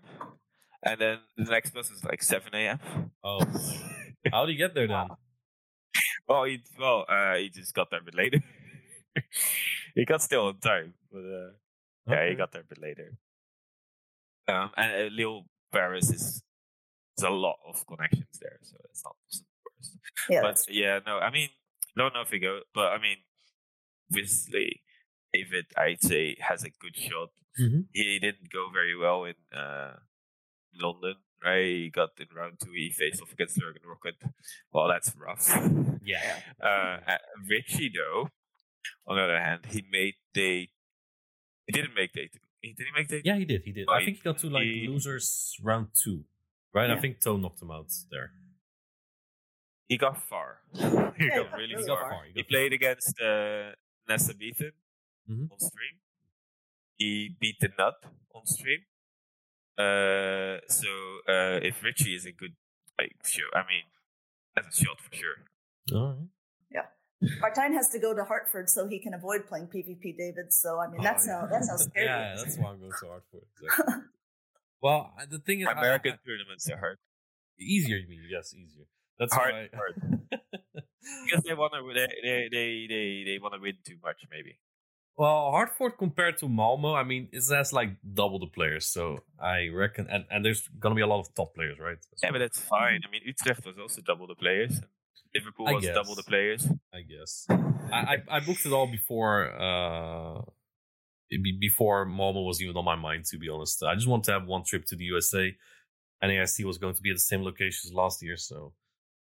And 0.83 0.99
then 1.01 1.19
the 1.37 1.45
next 1.51 1.71
bus 1.73 1.89
was 1.91 2.03
like 2.03 2.23
7 2.23 2.53
a.m. 2.55 2.79
Oh, 3.23 3.39
how 4.31 4.45
do 4.45 4.51
you 4.51 4.57
get 4.57 4.73
there 4.75 4.87
then? 4.87 5.07
well, 6.27 6.43
he 6.45 6.59
well 6.79 7.05
uh, 7.09 7.35
he 7.35 7.49
just 7.49 7.73
got 7.73 7.89
there 7.91 7.99
a 8.01 8.03
bit 8.03 8.15
later. 8.15 8.39
he 9.95 10.05
got 10.05 10.21
still 10.21 10.47
on 10.47 10.57
time, 10.59 10.93
but 11.11 11.19
uh, 11.19 11.51
yeah, 12.07 12.29
he 12.29 12.35
got 12.35 12.51
there 12.51 12.61
a 12.61 12.65
bit 12.65 12.81
later. 12.81 13.17
Um, 14.47 14.69
and 14.77 14.91
uh, 14.91 15.13
Lille 15.15 15.45
Paris 15.71 16.11
is 16.11 16.43
there's 17.17 17.29
a 17.31 17.33
lot 17.33 17.57
of 17.67 17.85
connections 17.87 18.37
there, 18.41 18.59
so 18.61 18.75
it's 18.89 19.03
not 19.03 19.15
the 19.31 19.39
worst. 19.39 19.95
yeah, 20.29 20.41
but 20.41 20.59
yeah, 20.69 20.99
no, 21.05 21.17
I 21.19 21.31
mean, 21.31 21.49
don't 21.97 22.13
know 22.13 22.21
if 22.21 22.29
he 22.29 22.39
go, 22.39 22.59
but 22.73 22.91
I 22.93 23.01
mean, 23.01 23.17
obviously, 24.11 24.81
David, 25.33 25.65
I'd 25.77 26.03
say, 26.03 26.35
has 26.39 26.63
a 26.63 26.69
good 26.69 26.95
shot. 26.95 27.29
Mhm. 27.59 27.85
He 27.93 28.19
didn't 28.19 28.51
go 28.51 28.69
very 28.71 28.95
well 28.97 29.23
in 29.23 29.35
uh, 29.57 29.95
London, 30.79 31.15
right? 31.43 31.63
He 31.65 31.89
got 31.89 32.09
in 32.19 32.27
round 32.35 32.59
two, 32.61 32.71
he 32.75 32.89
faced 32.91 33.21
off 33.21 33.31
against 33.31 33.59
Lurgan 33.61 33.81
Rocket. 33.87 34.15
Well, 34.73 34.87
that's 34.89 35.13
rough. 35.15 35.47
Yeah. 36.03 36.39
Uh, 36.61 36.99
uh, 37.07 37.17
Richie, 37.49 37.91
though, 37.95 38.29
on 39.07 39.17
the 39.17 39.23
other 39.23 39.39
hand, 39.39 39.65
he 39.69 39.83
made 39.91 40.15
day. 40.33 40.69
He 41.67 41.71
didn't 41.71 41.95
make 41.95 42.13
day 42.13 42.27
two. 42.31 42.39
He 42.61 42.73
did 42.73 42.85
he 42.87 42.91
make 42.95 43.07
day? 43.07 43.21
Yeah, 43.23 43.37
he 43.37 43.45
did. 43.45 43.61
He 43.63 43.71
did. 43.71 43.85
Oh, 43.89 43.93
I 43.93 44.03
think 44.05 44.17
he 44.17 44.23
got 44.23 44.37
to 44.39 44.49
like 44.49 44.63
he- 44.63 44.87
losers 44.87 45.55
round 45.63 45.87
two, 46.03 46.23
right? 46.73 46.89
I 46.89 46.99
think 46.99 47.21
Toe 47.21 47.37
knocked 47.37 47.61
him 47.61 47.71
out 47.71 47.91
there. 48.11 48.31
He 49.87 49.97
got 49.97 50.17
far. 50.21 50.61
he 50.73 50.81
Yeah, 50.81 50.89
got 50.89 51.13
he 51.15 51.27
got 51.29 51.53
really 51.57 51.75
really 51.75 51.87
far. 51.87 52.09
far. 52.09 52.23
He 52.25 52.31
He 52.33 52.41
got 52.41 52.49
played 52.49 52.73
against 52.73 53.21
uh, 53.21 53.71
Nessa 54.09 54.33
Beaton 54.33 54.71
Mhm. 55.29 55.51
on 55.51 55.59
stream. 55.59 55.95
He 56.97 57.35
beat 57.39 57.57
the 57.59 57.69
Nut 57.77 57.95
on 58.33 58.45
stream. 58.45 58.81
Uh, 59.77 60.57
so 60.69 60.87
uh, 61.27 61.59
if 61.61 61.83
Richie 61.83 62.15
is 62.15 62.25
a 62.25 62.31
good, 62.31 62.55
like, 62.97 63.15
sure, 63.25 63.49
I 63.53 63.59
mean, 63.67 63.83
that's 64.55 64.79
a 64.79 64.83
shot 64.85 65.01
for 65.01 65.13
sure. 65.13 65.37
All 65.93 66.07
right. 66.13 66.27
Martijn 67.41 67.73
has 67.73 67.89
to 67.89 67.99
go 67.99 68.13
to 68.13 68.23
Hartford 68.23 68.69
so 68.69 68.87
he 68.87 68.99
can 68.99 69.13
avoid 69.13 69.47
playing 69.47 69.67
PvP 69.67 70.17
David. 70.17 70.51
So 70.53 70.79
I 70.79 70.87
mean, 70.87 70.97
oh, 70.99 71.03
that's 71.03 71.27
Oh, 71.27 71.31
how 71.41 71.47
that's 71.47 71.69
how 71.69 71.77
scary. 71.77 72.05
Yeah, 72.05 72.31
it 72.31 72.35
is. 72.35 72.43
that's 72.43 72.57
why 72.57 72.69
I'm 72.71 72.79
going 72.79 72.91
to 72.91 73.07
Hartford. 73.07 73.41
Exactly. 73.61 74.03
well, 74.81 75.13
the 75.29 75.39
thing 75.39 75.61
is, 75.61 75.67
American 75.67 76.13
I- 76.13 76.19
tournaments 76.27 76.69
are 76.69 76.77
hard. 76.77 76.97
easier. 77.59 77.97
You 77.97 78.07
mean? 78.07 78.21
Yes, 78.29 78.53
easier. 78.53 78.85
That's 79.17 79.33
Hard, 79.33 79.53
why. 79.53 79.69
hard. 79.73 79.95
Because 81.25 81.43
they 81.45 81.53
want 81.53 81.71
to, 81.73 81.81
they, 81.93 82.07
they, 82.21 82.47
they, 82.51 82.85
they, 82.89 83.23
they 83.25 83.39
want 83.41 83.53
to 83.53 83.61
win 83.61 83.75
too 83.85 83.95
much, 84.03 84.17
maybe. 84.29 84.59
Well, 85.17 85.51
Hartford 85.51 85.97
compared 85.97 86.37
to 86.39 86.49
Malmo, 86.49 86.93
I 86.93 87.03
mean, 87.03 87.29
it 87.31 87.41
has 87.49 87.71
like 87.71 87.91
double 88.13 88.39
the 88.39 88.47
players. 88.47 88.87
So 88.87 89.19
I 89.39 89.69
reckon, 89.73 90.07
and, 90.09 90.25
and 90.29 90.43
there's 90.43 90.67
gonna 90.79 90.95
be 90.95 91.01
a 91.01 91.07
lot 91.07 91.19
of 91.21 91.33
top 91.33 91.55
players, 91.55 91.77
right? 91.79 91.97
Yeah, 92.21 92.31
but 92.31 92.39
that's 92.39 92.59
fine. 92.59 92.99
I 93.07 93.09
mean, 93.11 93.21
Utrecht 93.23 93.65
was 93.65 93.77
also 93.79 94.01
double 94.01 94.27
the 94.27 94.35
players. 94.35 94.81
Liverpool 95.35 95.67
I 95.67 95.73
was 95.73 95.85
double 95.85 96.15
the 96.15 96.23
players. 96.23 96.67
I 96.93 97.01
guess 97.01 97.45
I, 97.49 97.99
I 98.13 98.37
I 98.37 98.39
booked 98.39 98.65
it 98.65 98.71
all 98.71 98.87
before 98.87 99.51
uh 99.51 100.41
be- 101.29 101.57
before 101.59 102.05
Malmo 102.05 102.41
was 102.43 102.61
even 102.61 102.77
on 102.77 102.85
my 102.85 102.95
mind. 102.95 103.25
To 103.25 103.37
be 103.37 103.49
honest, 103.49 103.83
I 103.83 103.95
just 103.95 104.07
wanted 104.07 104.25
to 104.25 104.31
have 104.33 104.45
one 104.45 104.63
trip 104.63 104.85
to 104.87 104.95
the 104.95 105.03
USA, 105.05 105.53
and 106.21 106.31
AIC 106.31 106.65
was 106.65 106.77
going 106.77 106.95
to 106.95 107.01
be 107.01 107.09
at 107.09 107.15
the 107.15 107.19
same 107.19 107.43
location 107.43 107.89
as 107.89 107.93
last 107.93 108.23
year. 108.23 108.37
So 108.37 108.73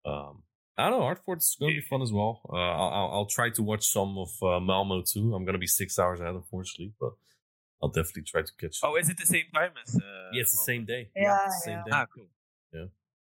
um 0.06 0.44
I 0.78 0.90
don't 0.90 1.00
know. 1.00 1.06
Hartford's 1.06 1.56
going 1.58 1.74
to 1.74 1.82
be 1.82 1.88
fun 1.88 2.02
as 2.02 2.12
well. 2.12 2.42
Uh, 2.52 2.58
I'll, 2.58 2.90
I'll 2.90 3.12
I'll 3.14 3.26
try 3.26 3.50
to 3.50 3.64
watch 3.64 3.88
some 3.88 4.18
of 4.18 4.30
uh, 4.44 4.60
Malmo 4.60 5.02
too. 5.02 5.34
I'm 5.34 5.46
going 5.46 5.54
to 5.54 5.60
be 5.60 5.68
six 5.68 5.98
hours 5.98 6.20
ahead, 6.20 6.36
unfortunately, 6.36 6.92
but 7.00 7.14
I'll 7.82 7.90
definitely 7.90 8.24
try 8.24 8.42
to 8.42 8.52
catch. 8.60 8.80
Oh, 8.84 8.96
is 8.98 9.10
it 9.10 9.18
the 9.18 9.26
same 9.26 9.46
time 9.54 9.72
as? 9.82 9.96
Uh, 9.96 10.02
yeah, 10.34 10.42
it's 10.42 10.52
the 10.52 10.58
Malmo? 10.58 10.66
same 10.66 10.86
day. 10.86 11.10
Yeah, 11.16 11.46
it's 11.46 11.56
the 11.56 11.72
same 11.72 11.78
yeah. 11.78 11.84
day. 11.86 11.92
Ah, 11.94 12.06
cool. 12.14 12.28
Yeah. 12.74 12.86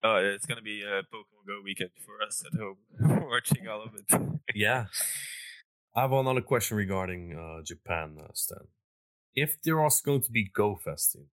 Oh, 0.03 0.17
it's 0.17 0.47
gonna 0.47 0.63
be 0.63 0.83
a 0.83 1.03
Pokemon 1.03 1.47
Go 1.47 1.61
weekend 1.65 1.91
for 2.05 2.23
us 2.27 2.43
at 2.45 2.59
home, 2.59 2.77
watching 3.31 3.69
all 3.69 3.83
of 3.83 3.95
it. 3.95 4.41
Yeah. 4.55 4.87
I 5.97 6.03
have 6.03 6.13
another 6.13 6.43
question 6.43 6.77
regarding 6.77 7.35
uh, 7.35 7.63
Japan, 7.65 8.19
uh, 8.21 8.29
Stan. 8.35 8.69
If 9.35 9.63
there 9.63 9.79
was 9.79 10.03
going 10.03 10.21
to 10.23 10.31
be 10.31 10.45
Go 10.45 10.77
Festing, 10.77 11.29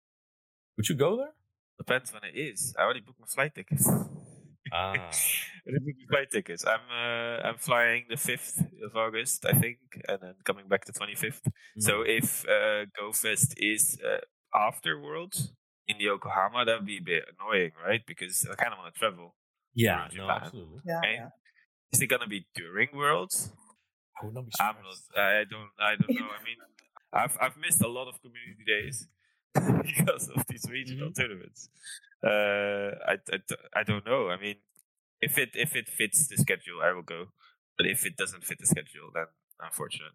would 0.76 0.89
you 0.89 0.95
go 0.95 1.15
there? 1.15 1.34
Depends 1.78 2.12
when 2.12 2.24
it 2.26 2.38
is. 2.38 2.76
I 2.78 2.84
already 2.84 3.00
booked 3.00 3.22
my 3.22 3.28
flight 3.28 3.56
tickets. 3.56 3.89
Ah. 4.74 4.91
I 4.93 5.72
booked 5.72 6.00
my 6.10 6.17
flight 6.17 6.32
tickets. 6.32 6.65
I'm 6.65 6.80
uh, 6.91 7.48
I'm 7.48 7.58
flying 7.58 8.06
the 8.10 8.17
fifth 8.17 8.62
of 8.84 8.95
August, 8.98 9.45
I 9.45 9.54
think, 9.54 9.78
and 10.10 10.19
then 10.22 10.34
coming 10.43 10.67
back 10.67 10.86
the 10.86 10.91
twenty 10.91 11.15
fifth. 11.15 11.48
So 11.78 12.02
if 12.02 12.45
uh, 12.45 12.86
GoFest 13.00 13.54
is 13.58 13.98
uh, 14.06 14.19
after 14.54 15.00
Worlds 15.00 15.54
in 15.89 15.97
the 15.99 16.06
Yokohama, 16.06 16.65
that 16.65 16.78
would 16.80 16.88
be 16.88 16.99
a 16.99 17.02
bit 17.02 17.25
annoying, 17.39 17.73
right? 17.86 18.02
Because 18.08 18.47
I 18.52 18.56
kind 18.56 18.73
of 18.73 18.80
want 18.80 18.93
to 18.95 18.99
travel. 18.99 19.36
yeah, 19.73 20.08
no, 20.15 20.30
absolutely. 20.30 20.82
Yeah, 20.86 20.99
Okay. 20.99 21.13
yeah. 21.15 21.30
Is 21.93 22.02
it 22.02 22.08
gonna 22.08 22.28
be 22.28 22.47
during 22.56 22.89
Worlds? 22.93 23.52
I 24.21 24.25
would 24.25 24.34
not 24.36 24.45
be 24.45 24.52
I'm 24.60 24.75
not. 24.84 24.97
I 25.17 25.43
don't. 25.49 25.71
I 25.80 25.95
don't 25.95 26.13
know. 26.13 26.30
I 26.30 26.43
mean, 26.43 26.58
I've 27.13 27.38
I've 27.41 27.58
missed 27.58 27.82
a 27.82 27.88
lot 27.88 28.08
of 28.08 28.21
community 28.21 28.63
days 28.67 29.08
because 29.54 30.30
of 30.30 30.45
these 30.49 30.65
regional 30.69 31.10
Mm-hmm. 31.10 31.21
tournaments. 31.21 31.69
Uh, 32.23 32.97
I, 33.08 33.17
I, 33.34 33.39
I 33.75 33.84
don't 33.84 34.06
know. 34.06 34.30
I 34.30 34.38
mean, 34.39 34.58
if 35.21 35.38
it 35.38 35.52
if 35.56 35.75
it 35.75 35.89
fits 35.89 36.28
the 36.28 36.38
schedule, 36.38 36.82
I 36.84 36.93
will 36.93 37.04
go. 37.04 37.28
But 37.78 37.88
if 37.88 38.06
it 38.06 38.17
doesn't 38.17 38.43
fit 38.45 38.60
the 38.60 38.67
schedule, 38.67 39.12
then 39.13 39.28
unfortunate. 39.62 40.13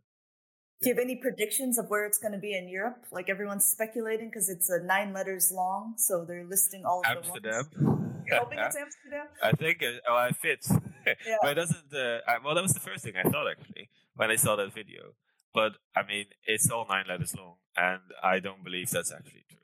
Do 0.84 0.90
you 0.90 0.94
have 0.94 1.02
any 1.02 1.16
predictions 1.16 1.78
of 1.78 1.88
where 1.88 2.04
it's 2.04 2.18
going 2.18 2.32
to 2.32 2.38
be 2.38 2.54
in 2.56 2.68
Europe? 2.68 3.06
Like 3.10 3.28
everyone's 3.30 3.64
speculating 3.64 4.28
because 4.28 4.48
it's 4.48 4.70
uh, 4.70 4.84
nine 4.84 5.12
letters 5.14 5.50
long, 5.50 5.94
so 5.96 6.24
they're 6.24 6.44
listing 6.44 6.84
all 6.84 7.00
of 7.00 7.06
Amsterdam. 7.16 7.64
the 7.72 7.84
ones. 7.90 8.00
You're 8.26 8.38
hoping 8.38 8.58
it's 8.58 8.76
Amsterdam. 8.76 9.26
I 9.42 9.52
think 9.52 9.82
it, 9.82 10.00
oh, 10.08 10.26
it 10.30 10.36
fits. 10.36 10.70
Yeah. 11.06 11.36
but 11.42 11.50
it 11.52 11.54
doesn't. 11.56 11.92
Uh, 11.92 12.20
I, 12.26 12.38
well, 12.42 12.54
that 12.54 12.62
was 12.62 12.72
the 12.72 12.80
first 12.80 13.04
thing 13.04 13.12
I 13.14 13.28
thought 13.28 13.46
actually 13.50 13.90
when 14.16 14.30
I 14.30 14.36
saw 14.36 14.56
that 14.56 14.72
video. 14.72 15.12
But 15.52 15.72
I 15.94 16.02
mean, 16.02 16.24
it's 16.46 16.70
all 16.70 16.86
nine 16.88 17.04
letters 17.06 17.34
long, 17.36 17.56
and 17.76 18.00
I 18.22 18.40
don't 18.40 18.64
believe 18.64 18.88
that's 18.88 19.12
actually 19.12 19.44
true. 19.50 19.58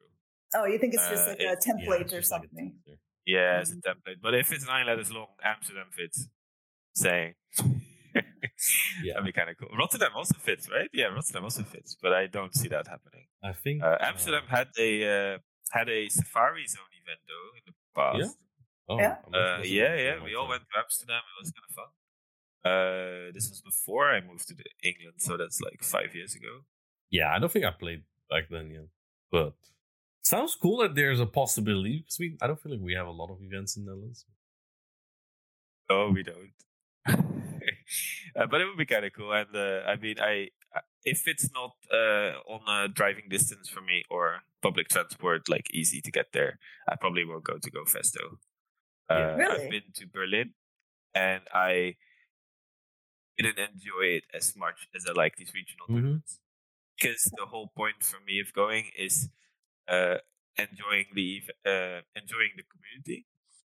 Oh, 0.54 0.66
you 0.66 0.78
think 0.78 0.92
it's 0.92 1.08
just 1.08 1.26
Uh, 1.26 1.30
like 1.30 1.40
it- 1.40 1.58
a 1.66 1.70
template 1.70 2.12
or 2.12 2.20
something? 2.20 2.74
Yeah, 3.26 3.60
it's 3.60 3.70
a 3.72 3.76
template. 3.76 4.20
But 4.22 4.34
if 4.34 4.52
it's 4.52 4.66
nine 4.66 4.84
letters 4.86 5.10
long, 5.12 5.28
Amsterdam 5.42 5.86
fits. 5.90 6.28
Saying. 6.94 7.34
Yeah. 9.02 9.14
That'd 9.14 9.26
be 9.26 9.32
kind 9.32 9.48
of 9.50 9.56
cool. 9.58 9.68
Rotterdam 9.76 10.10
also 10.14 10.34
fits, 10.38 10.68
right? 10.70 10.88
Yeah, 10.92 11.06
Rotterdam 11.06 11.44
also 11.44 11.62
fits, 11.62 11.96
but 12.02 12.12
I 12.12 12.26
don't 12.26 12.54
see 12.54 12.68
that 12.68 12.86
happening. 12.86 13.26
I 13.42 13.52
think 13.52 13.82
Uh, 13.82 13.96
Amsterdam 14.00 14.42
had 14.48 14.68
a 14.78 14.90
uh, 15.34 15.38
had 15.72 15.88
a 15.88 16.08
safari 16.08 16.66
zone 16.66 16.92
event 17.02 17.20
though 17.30 17.48
in 17.58 17.62
the 17.68 17.74
past. 17.96 18.36
Oh, 18.88 18.98
Yeah? 18.98 19.16
Uh, 19.32 19.62
yeah, 19.62 19.94
yeah. 20.06 20.22
We 20.24 20.34
all 20.34 20.48
went 20.48 20.62
to 20.62 20.78
Amsterdam. 20.78 21.22
It 21.30 21.36
was 21.42 21.50
kind 21.56 21.66
of 21.68 21.74
fun. 21.80 21.90
Uh, 22.70 23.32
this 23.32 23.48
was 23.48 23.62
before 23.62 24.10
I 24.14 24.20
moved 24.20 24.46
to 24.48 24.54
the 24.54 24.64
England, 24.82 25.16
so 25.18 25.36
that's 25.38 25.60
like 25.62 25.82
five 25.82 26.14
years 26.14 26.34
ago. 26.34 26.52
Yeah, 27.10 27.32
I 27.34 27.38
don't 27.38 27.50
think 27.50 27.64
I 27.64 27.70
played 27.70 28.02
back 28.28 28.44
then 28.50 28.70
yet, 28.70 28.88
but 29.32 29.54
sounds 30.22 30.54
cool 30.60 30.78
that 30.82 30.94
there's 30.94 31.20
a 31.20 31.26
possibility 31.26 31.98
because 32.00 32.18
we. 32.18 32.36
I 32.42 32.46
don't 32.48 32.60
feel 32.60 32.72
like 32.72 32.82
we 32.82 32.94
have 32.94 33.06
a 33.06 33.16
lot 33.22 33.30
of 33.30 33.38
events 33.40 33.76
in 33.76 33.84
the 33.86 33.92
Netherlands. 33.92 34.26
No, 35.88 36.10
we 36.10 36.22
don't. 36.22 36.52
uh, 38.36 38.46
but 38.46 38.60
it 38.60 38.66
would 38.66 38.78
be 38.78 38.86
kind 38.86 39.04
of 39.04 39.12
cool, 39.12 39.32
and 39.32 39.54
uh, 39.54 39.82
I 39.86 39.96
mean, 39.96 40.16
I 40.20 40.50
I- 40.74 40.80
if 41.04 41.26
it's 41.26 41.50
not 41.52 41.72
uh, 41.92 42.38
on 42.46 42.62
a 42.68 42.88
driving 42.88 43.28
distance 43.28 43.68
for 43.68 43.80
me 43.80 44.04
or 44.10 44.40
public 44.62 44.88
transport, 44.88 45.48
like 45.48 45.66
easy 45.72 46.00
to 46.02 46.10
get 46.12 46.32
there, 46.32 46.58
I 46.88 46.96
probably 46.96 47.24
won't 47.24 47.44
go 47.44 47.58
to 47.58 47.70
Go 47.70 47.84
Festo. 47.84 48.36
Uh, 49.10 49.14
Yeah. 49.16 49.34
Really? 49.34 49.64
I've 49.64 49.68
been 49.68 49.92
to 49.94 50.06
Berlin, 50.08 50.54
and 51.14 51.42
I 51.54 51.96
didn't 53.38 53.58
enjoy 53.58 54.04
it 54.18 54.24
as 54.34 54.54
much 54.56 54.88
as 54.94 55.06
I 55.06 55.12
like 55.12 55.36
these 55.36 55.52
regional 55.54 55.88
Mhm. 55.88 55.92
tournaments. 55.94 56.40
Because 57.00 57.32
the 57.36 57.46
whole 57.46 57.68
point 57.76 58.02
for 58.04 58.20
me 58.20 58.40
of 58.40 58.52
going 58.52 58.90
is 58.96 59.30
uh, 59.88 60.18
enjoying 60.58 61.06
the 61.14 61.42
uh, 61.66 62.02
enjoying 62.16 62.52
the 62.56 62.64
community. 62.64 63.26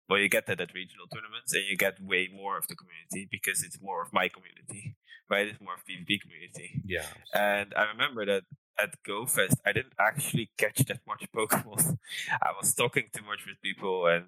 Well, 0.08 0.18
you 0.18 0.28
get 0.28 0.46
that 0.46 0.60
at 0.60 0.74
regional 0.74 1.06
tournaments, 1.06 1.54
and 1.54 1.64
you 1.68 1.76
get 1.76 2.00
way 2.02 2.28
more 2.34 2.58
of 2.58 2.66
the 2.68 2.74
community 2.76 3.28
because 3.30 3.62
it's 3.62 3.80
more 3.80 4.02
of 4.02 4.12
my 4.12 4.28
community, 4.28 4.96
right? 5.30 5.46
It's 5.48 5.60
more 5.60 5.74
of 5.74 5.80
PvP 5.88 6.20
community. 6.20 6.82
Yeah, 6.84 7.06
And 7.34 7.72
I 7.74 7.84
remember 7.84 8.26
that 8.26 8.42
at 8.82 9.02
GoFest, 9.06 9.56
I 9.64 9.72
didn't 9.72 9.94
actually 9.98 10.50
catch 10.58 10.78
that 10.86 11.00
much 11.06 11.26
Pokemon. 11.34 11.98
I 12.42 12.50
was 12.60 12.74
talking 12.74 13.04
too 13.12 13.22
much 13.24 13.46
with 13.46 13.60
people, 13.62 14.06
and 14.06 14.26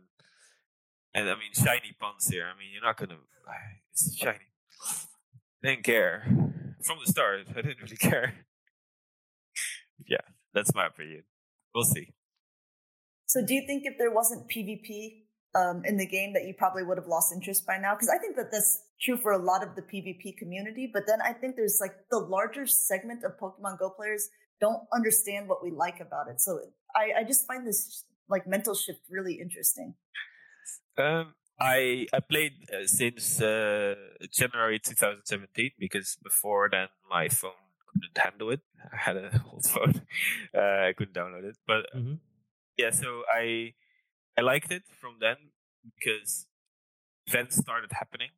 and 1.13 1.29
I 1.29 1.35
mean, 1.35 1.53
shiny 1.53 1.95
puns 2.01 2.29
here. 2.29 2.47
I 2.53 2.59
mean, 2.59 2.69
you're 2.73 2.83
not 2.83 2.97
gonna. 2.97 3.19
It's 3.93 4.17
shiny. 4.17 4.49
Didn't 5.63 5.85
care 5.85 6.25
from 6.83 6.99
the 7.05 7.11
start. 7.11 7.47
I 7.51 7.63
didn't 7.63 7.81
really 7.83 7.97
care. 8.11 8.35
yeah, 10.07 10.25
that's 10.53 10.75
my 10.75 10.87
opinion. 10.87 11.23
We'll 11.75 11.85
see. 11.85 12.13
So, 13.27 13.41
do 13.47 13.55
you 13.55 13.63
think 13.67 13.83
if 13.85 13.95
there 13.99 14.11
wasn't 14.11 14.49
PvP 14.51 15.23
um, 15.55 15.85
in 15.85 15.97
the 15.97 16.07
game, 16.07 16.33
that 16.35 16.47
you 16.47 16.55
probably 16.55 16.83
would 16.83 16.99
have 16.99 17.07
lost 17.07 17.33
interest 17.33 17.67
by 17.67 17.79
now? 17.79 17.95
Because 17.95 18.09
I 18.09 18.19
think 18.19 18.37
that 18.37 18.51
that's 18.53 18.83
true 19.01 19.17
for 19.17 19.33
a 19.33 19.39
lot 19.39 19.63
of 19.63 19.75
the 19.77 19.83
PvP 19.83 20.37
community. 20.37 20.91
But 20.93 21.05
then 21.07 21.21
I 21.21 21.33
think 21.33 21.57
there's 21.57 21.79
like 21.81 21.95
the 22.11 22.19
larger 22.19 22.67
segment 22.67 23.25
of 23.25 23.39
Pokemon 23.39 23.79
Go 23.79 23.91
players 23.91 24.29
don't 24.61 24.83
understand 24.93 25.49
what 25.49 25.63
we 25.63 25.71
like 25.71 26.01
about 26.01 26.29
it. 26.29 26.41
So, 26.41 26.61
I, 26.95 27.21
I 27.21 27.25
just 27.25 27.47
find 27.47 27.67
this 27.67 28.05
like 28.29 28.47
mental 28.47 28.75
shift 28.75 29.01
really 29.11 29.35
interesting. 29.35 29.95
Um, 30.97 31.35
I 31.61 32.07
I 32.13 32.21
played 32.21 32.53
uh, 32.73 32.87
since 32.87 33.41
uh, 33.41 33.95
January 34.33 34.79
2017 34.79 35.73
because 35.79 36.17
before 36.23 36.69
then 36.71 36.89
my 37.09 37.29
phone 37.29 37.53
couldn't 37.93 38.19
handle 38.19 38.51
it. 38.51 38.61
I 38.93 38.97
had 38.97 39.17
an 39.17 39.41
old 39.53 39.67
phone, 39.67 40.03
uh, 40.57 40.89
I 40.89 40.95
couldn't 40.97 41.15
download 41.15 41.45
it. 41.45 41.57
But 41.67 41.87
Mhm. 41.95 42.19
yeah, 42.77 42.91
so 42.91 43.23
I 43.33 43.75
I 44.37 44.43
liked 44.43 44.71
it 44.73 44.83
from 45.01 45.17
then 45.21 45.37
because 45.97 46.47
events 47.27 47.57
started 47.57 47.93
happening, 47.93 48.31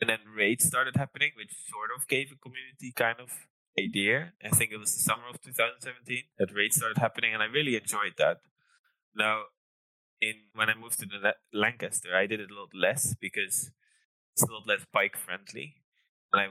and 0.00 0.08
then 0.10 0.20
raids 0.36 0.64
started 0.64 0.96
happening, 0.96 1.32
which 1.36 1.52
sort 1.70 1.90
of 1.94 2.06
gave 2.08 2.32
a 2.32 2.36
community 2.36 2.92
kind 2.94 3.18
of 3.20 3.46
idea. 3.78 4.32
I 4.44 4.50
think 4.50 4.72
it 4.72 4.78
was 4.78 4.94
the 4.94 5.02
summer 5.02 5.28
of 5.32 5.40
2017 5.40 6.24
that 6.38 6.54
raids 6.54 6.76
started 6.76 6.98
happening, 6.98 7.34
and 7.34 7.42
I 7.42 7.46
really 7.46 7.76
enjoyed 7.76 8.14
that. 8.18 8.38
Now 9.14 9.44
in 10.20 10.34
when 10.54 10.68
I 10.68 10.74
moved 10.74 10.98
to 11.00 11.06
the 11.06 11.34
Lancaster, 11.52 12.14
I 12.16 12.26
did 12.26 12.40
it 12.40 12.50
a 12.50 12.54
lot 12.54 12.70
less 12.74 13.14
because 13.14 13.70
it's 14.32 14.42
a 14.42 14.52
lot 14.52 14.66
less 14.66 14.84
bike 14.92 15.16
friendly, 15.16 15.76
and 16.32 16.42
I 16.42 16.46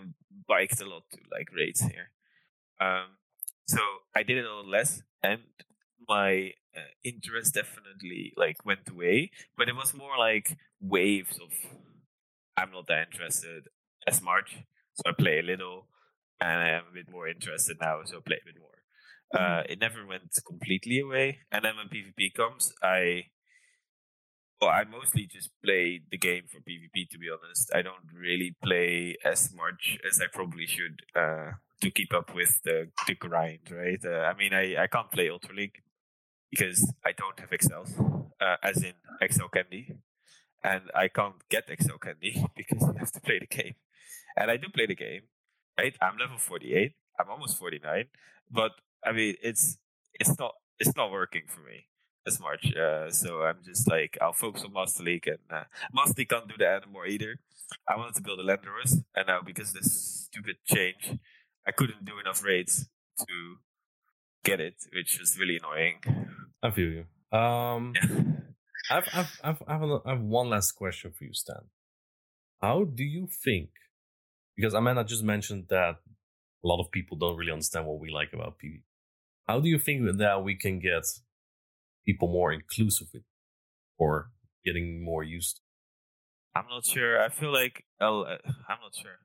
biked 0.48 0.82
a 0.82 0.86
lot 0.86 1.04
to 1.12 1.20
like 1.32 1.50
raids 1.54 1.82
here. 1.82 2.12
Um, 2.80 3.18
so 3.66 3.80
I 4.16 4.24
did 4.24 4.38
it 4.38 4.46
a 4.46 4.54
lot 4.54 4.68
less, 4.68 5.04
and 5.22 5.42
my 6.08 6.52
uh, 6.76 6.92
interest 7.04 7.54
definitely 7.54 8.34
like 8.38 8.66
went 8.66 8.90
away. 8.90 9.32
But 9.58 9.70
it 9.70 9.76
was 9.76 9.94
more 9.94 10.18
like 10.18 10.58
waves 10.80 11.38
of 11.40 11.52
I'm 12.58 12.72
not 12.72 12.88
that 12.88 13.08
interested 13.12 13.68
as 14.08 14.22
much, 14.22 14.58
so 14.96 15.04
I 15.10 15.12
play 15.18 15.40
a 15.40 15.44
little, 15.44 15.88
and 16.42 16.60
I 16.60 16.70
am 16.70 16.84
a 16.90 16.94
bit 16.94 17.12
more 17.12 17.28
interested 17.28 17.78
now, 17.80 18.00
so 18.04 18.18
I 18.18 18.20
play 18.26 18.38
a 18.42 18.46
bit 18.46 18.60
more. 18.60 18.72
Uh, 19.34 19.62
it 19.70 19.80
never 19.80 20.06
went 20.06 20.32
completely 20.48 21.00
away, 21.00 21.40
and 21.52 21.64
then 21.64 21.76
when 21.76 21.88
PvP 21.90 22.34
comes, 22.34 22.74
I 22.82 23.26
well, 24.60 24.72
I 24.72 24.86
mostly 24.86 25.28
just 25.28 25.52
play 25.64 26.02
the 26.10 26.18
game 26.18 26.44
for 26.48 26.60
PvP. 26.60 27.10
To 27.10 27.20
be 27.20 27.28
honest, 27.30 27.70
I 27.76 27.82
don't 27.84 28.10
really 28.14 28.56
play 28.64 29.16
as 29.24 29.54
much 29.54 30.00
as 30.10 30.20
I 30.20 30.26
probably 30.34 30.66
should 30.66 31.02
uh, 31.16 31.52
to 31.82 31.92
keep 31.92 32.14
up 32.14 32.34
with 32.34 32.62
the 32.64 32.90
the 33.06 33.16
grind. 33.16 33.70
Right? 33.70 34.00
Uh, 34.04 34.22
I 34.22 34.34
mean, 34.34 34.54
I 34.54 34.84
I 34.84 34.88
can't 34.88 35.12
play 35.12 35.30
Ultra 35.30 35.56
League 35.56 35.80
because 36.50 36.94
I 37.06 37.12
don't 37.12 37.40
have 37.40 37.50
XL, 37.62 38.24
uh, 38.40 38.56
as 38.64 38.84
in 38.84 38.94
XL 39.22 39.48
Candy, 39.54 39.96
and 40.64 40.84
I 40.96 41.08
can't 41.08 41.36
get 41.50 41.68
XL 41.68 41.98
Candy 41.98 42.46
because 42.56 42.82
you 42.82 42.96
have 43.00 43.12
to 43.12 43.22
play 43.22 43.40
the 43.40 43.48
game. 43.48 43.76
And 44.36 44.52
I 44.52 44.58
do 44.58 44.68
play 44.70 44.86
the 44.86 44.96
game. 44.96 45.22
Right? 45.78 45.96
I'm 46.02 46.18
level 46.18 46.38
48. 46.38 46.94
I'm 47.20 47.30
almost 47.30 47.58
49, 47.58 48.06
but 48.52 48.72
I 49.04 49.12
mean, 49.12 49.36
it's 49.42 49.78
it's 50.20 50.38
not 50.38 50.54
it's 50.80 50.96
not 50.96 51.12
working 51.12 51.44
for 51.48 51.62
me 51.62 51.88
as 52.28 52.40
much. 52.40 52.76
Uh, 52.76 53.10
so 53.10 53.42
I'm 53.42 53.58
just 53.66 53.90
like, 53.90 54.18
I'll 54.22 54.34
focus 54.34 54.64
on 54.64 54.74
Master 54.74 55.04
League, 55.04 55.28
and 55.28 55.40
uh, 55.50 55.64
Master 55.94 56.16
League 56.18 56.30
can't 56.30 56.48
do 56.48 56.56
that 56.60 56.84
anymore 56.84 57.08
either. 57.08 57.38
I 57.88 57.98
wanted 57.98 58.16
to 58.16 58.22
build 58.22 58.40
a 58.40 58.44
Landorus, 58.44 59.04
and 59.16 59.28
now 59.28 59.42
because 59.42 59.74
this 59.74 60.28
stupid 60.32 60.58
change, 60.66 61.18
I 61.66 61.72
couldn't 61.72 62.06
do 62.06 62.20
enough 62.20 62.44
raids 62.44 62.88
to 63.20 63.58
get 64.44 64.60
it, 64.60 64.76
which 64.94 65.18
was 65.20 65.38
really 65.40 65.58
annoying. 65.58 66.00
I 66.64 66.72
feel 66.72 66.90
you. 66.90 67.38
Um, 67.38 67.94
Yeah. 67.96 68.24
I've, 68.90 69.08
I've, 69.14 69.32
I've, 69.44 69.64
I've, 69.68 69.82
a- 69.82 70.02
I 70.06 70.10
have 70.12 70.22
one 70.22 70.50
last 70.50 70.72
question 70.72 71.12
for 71.12 71.26
you, 71.26 71.34
Stan. 71.34 71.66
How 72.62 72.86
do 72.86 73.04
you 73.04 73.28
think? 73.28 73.70
Because 74.56 74.74
Amanda 74.74 75.04
just 75.04 75.24
mentioned 75.24 75.66
that 75.70 75.96
a 76.64 76.68
lot 76.68 76.80
of 76.82 76.90
people 76.92 77.18
don't 77.18 77.36
really 77.36 77.52
understand 77.52 77.86
what 77.86 78.00
we 78.00 78.10
like 78.10 78.32
about 78.34 78.58
PvP. 78.64 78.84
How 79.46 79.60
do 79.60 79.68
you 79.68 79.78
think 79.78 80.18
that 80.18 80.42
we 80.44 80.56
can 80.56 80.80
get 80.80 81.04
people 82.06 82.30
more 82.30 82.52
inclusive 82.54 83.08
with, 83.14 83.24
or 83.98 84.32
getting 84.66 85.04
more 85.04 85.22
used? 85.24 85.60
I'm 86.56 86.66
not 86.70 86.86
sure. 86.86 87.22
I 87.22 87.28
feel 87.30 87.52
like 87.54 87.84
I'll, 88.00 88.26
I'm 88.26 88.80
not 88.82 88.96
sure. 88.96 89.20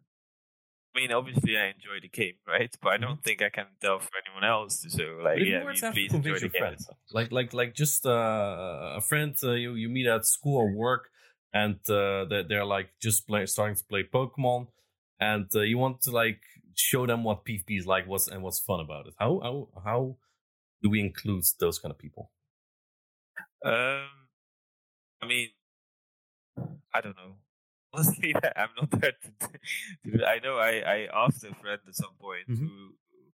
I 0.94 1.00
mean, 1.00 1.12
obviously, 1.12 1.56
I 1.56 1.68
enjoy 1.68 2.00
the 2.02 2.08
game, 2.08 2.34
right? 2.46 2.74
But 2.82 2.92
I 2.92 2.96
don't 2.98 3.22
think 3.22 3.40
I 3.40 3.48
can 3.48 3.66
tell 3.80 3.98
for 3.98 4.10
anyone 4.26 4.44
else. 4.44 4.84
So, 4.88 5.20
like, 5.22 5.38
yeah, 5.40 5.64
were 5.64 5.72
to 5.72 5.92
please, 5.92 6.12
have 6.12 6.22
to 6.22 6.30
please 6.30 6.42
enjoy 6.42 6.48
the 6.48 6.48
game. 6.48 6.76
like 7.12 7.32
like 7.32 7.54
like 7.54 7.74
just 7.74 8.04
uh, 8.04 8.96
a 8.96 9.00
friend 9.00 9.34
uh, 9.42 9.52
you 9.52 9.74
you 9.74 9.88
meet 9.88 10.06
at 10.06 10.26
school 10.26 10.58
or 10.58 10.70
work, 10.70 11.08
and 11.54 11.76
uh, 11.88 12.26
they're, 12.26 12.42
they're 12.42 12.64
like 12.64 12.90
just 13.00 13.26
play, 13.26 13.46
starting 13.46 13.76
to 13.76 13.84
play 13.84 14.02
Pokemon, 14.04 14.66
and 15.18 15.46
uh, 15.54 15.60
you 15.60 15.78
want 15.78 16.02
to 16.02 16.10
like 16.10 16.40
show 16.74 17.06
them 17.06 17.24
what 17.24 17.44
PvP 17.46 17.78
is 17.78 17.86
like, 17.86 18.06
what's 18.06 18.28
and 18.28 18.42
what's 18.42 18.60
fun 18.60 18.80
about 18.80 19.06
it. 19.06 19.14
How 19.18 19.40
how 19.42 19.68
how 19.82 20.16
do 20.82 20.90
we 20.90 21.00
include 21.00 21.44
those 21.58 21.78
kind 21.78 21.92
of 21.92 21.98
people? 21.98 22.30
Um, 23.64 24.08
I 25.22 25.26
mean, 25.26 25.48
I 26.92 27.00
don't 27.00 27.16
know. 27.16 27.36
Honestly, 27.92 28.34
I'm 28.56 28.68
not 28.80 28.90
there. 28.90 29.12
To, 29.12 29.48
to, 30.10 30.26
I 30.26 30.38
know 30.38 30.58
I, 30.58 30.82
I 30.86 31.08
asked 31.24 31.44
a 31.44 31.54
friend 31.54 31.80
at 31.86 31.94
some 31.94 32.14
point 32.20 32.48
mm-hmm. 32.48 32.66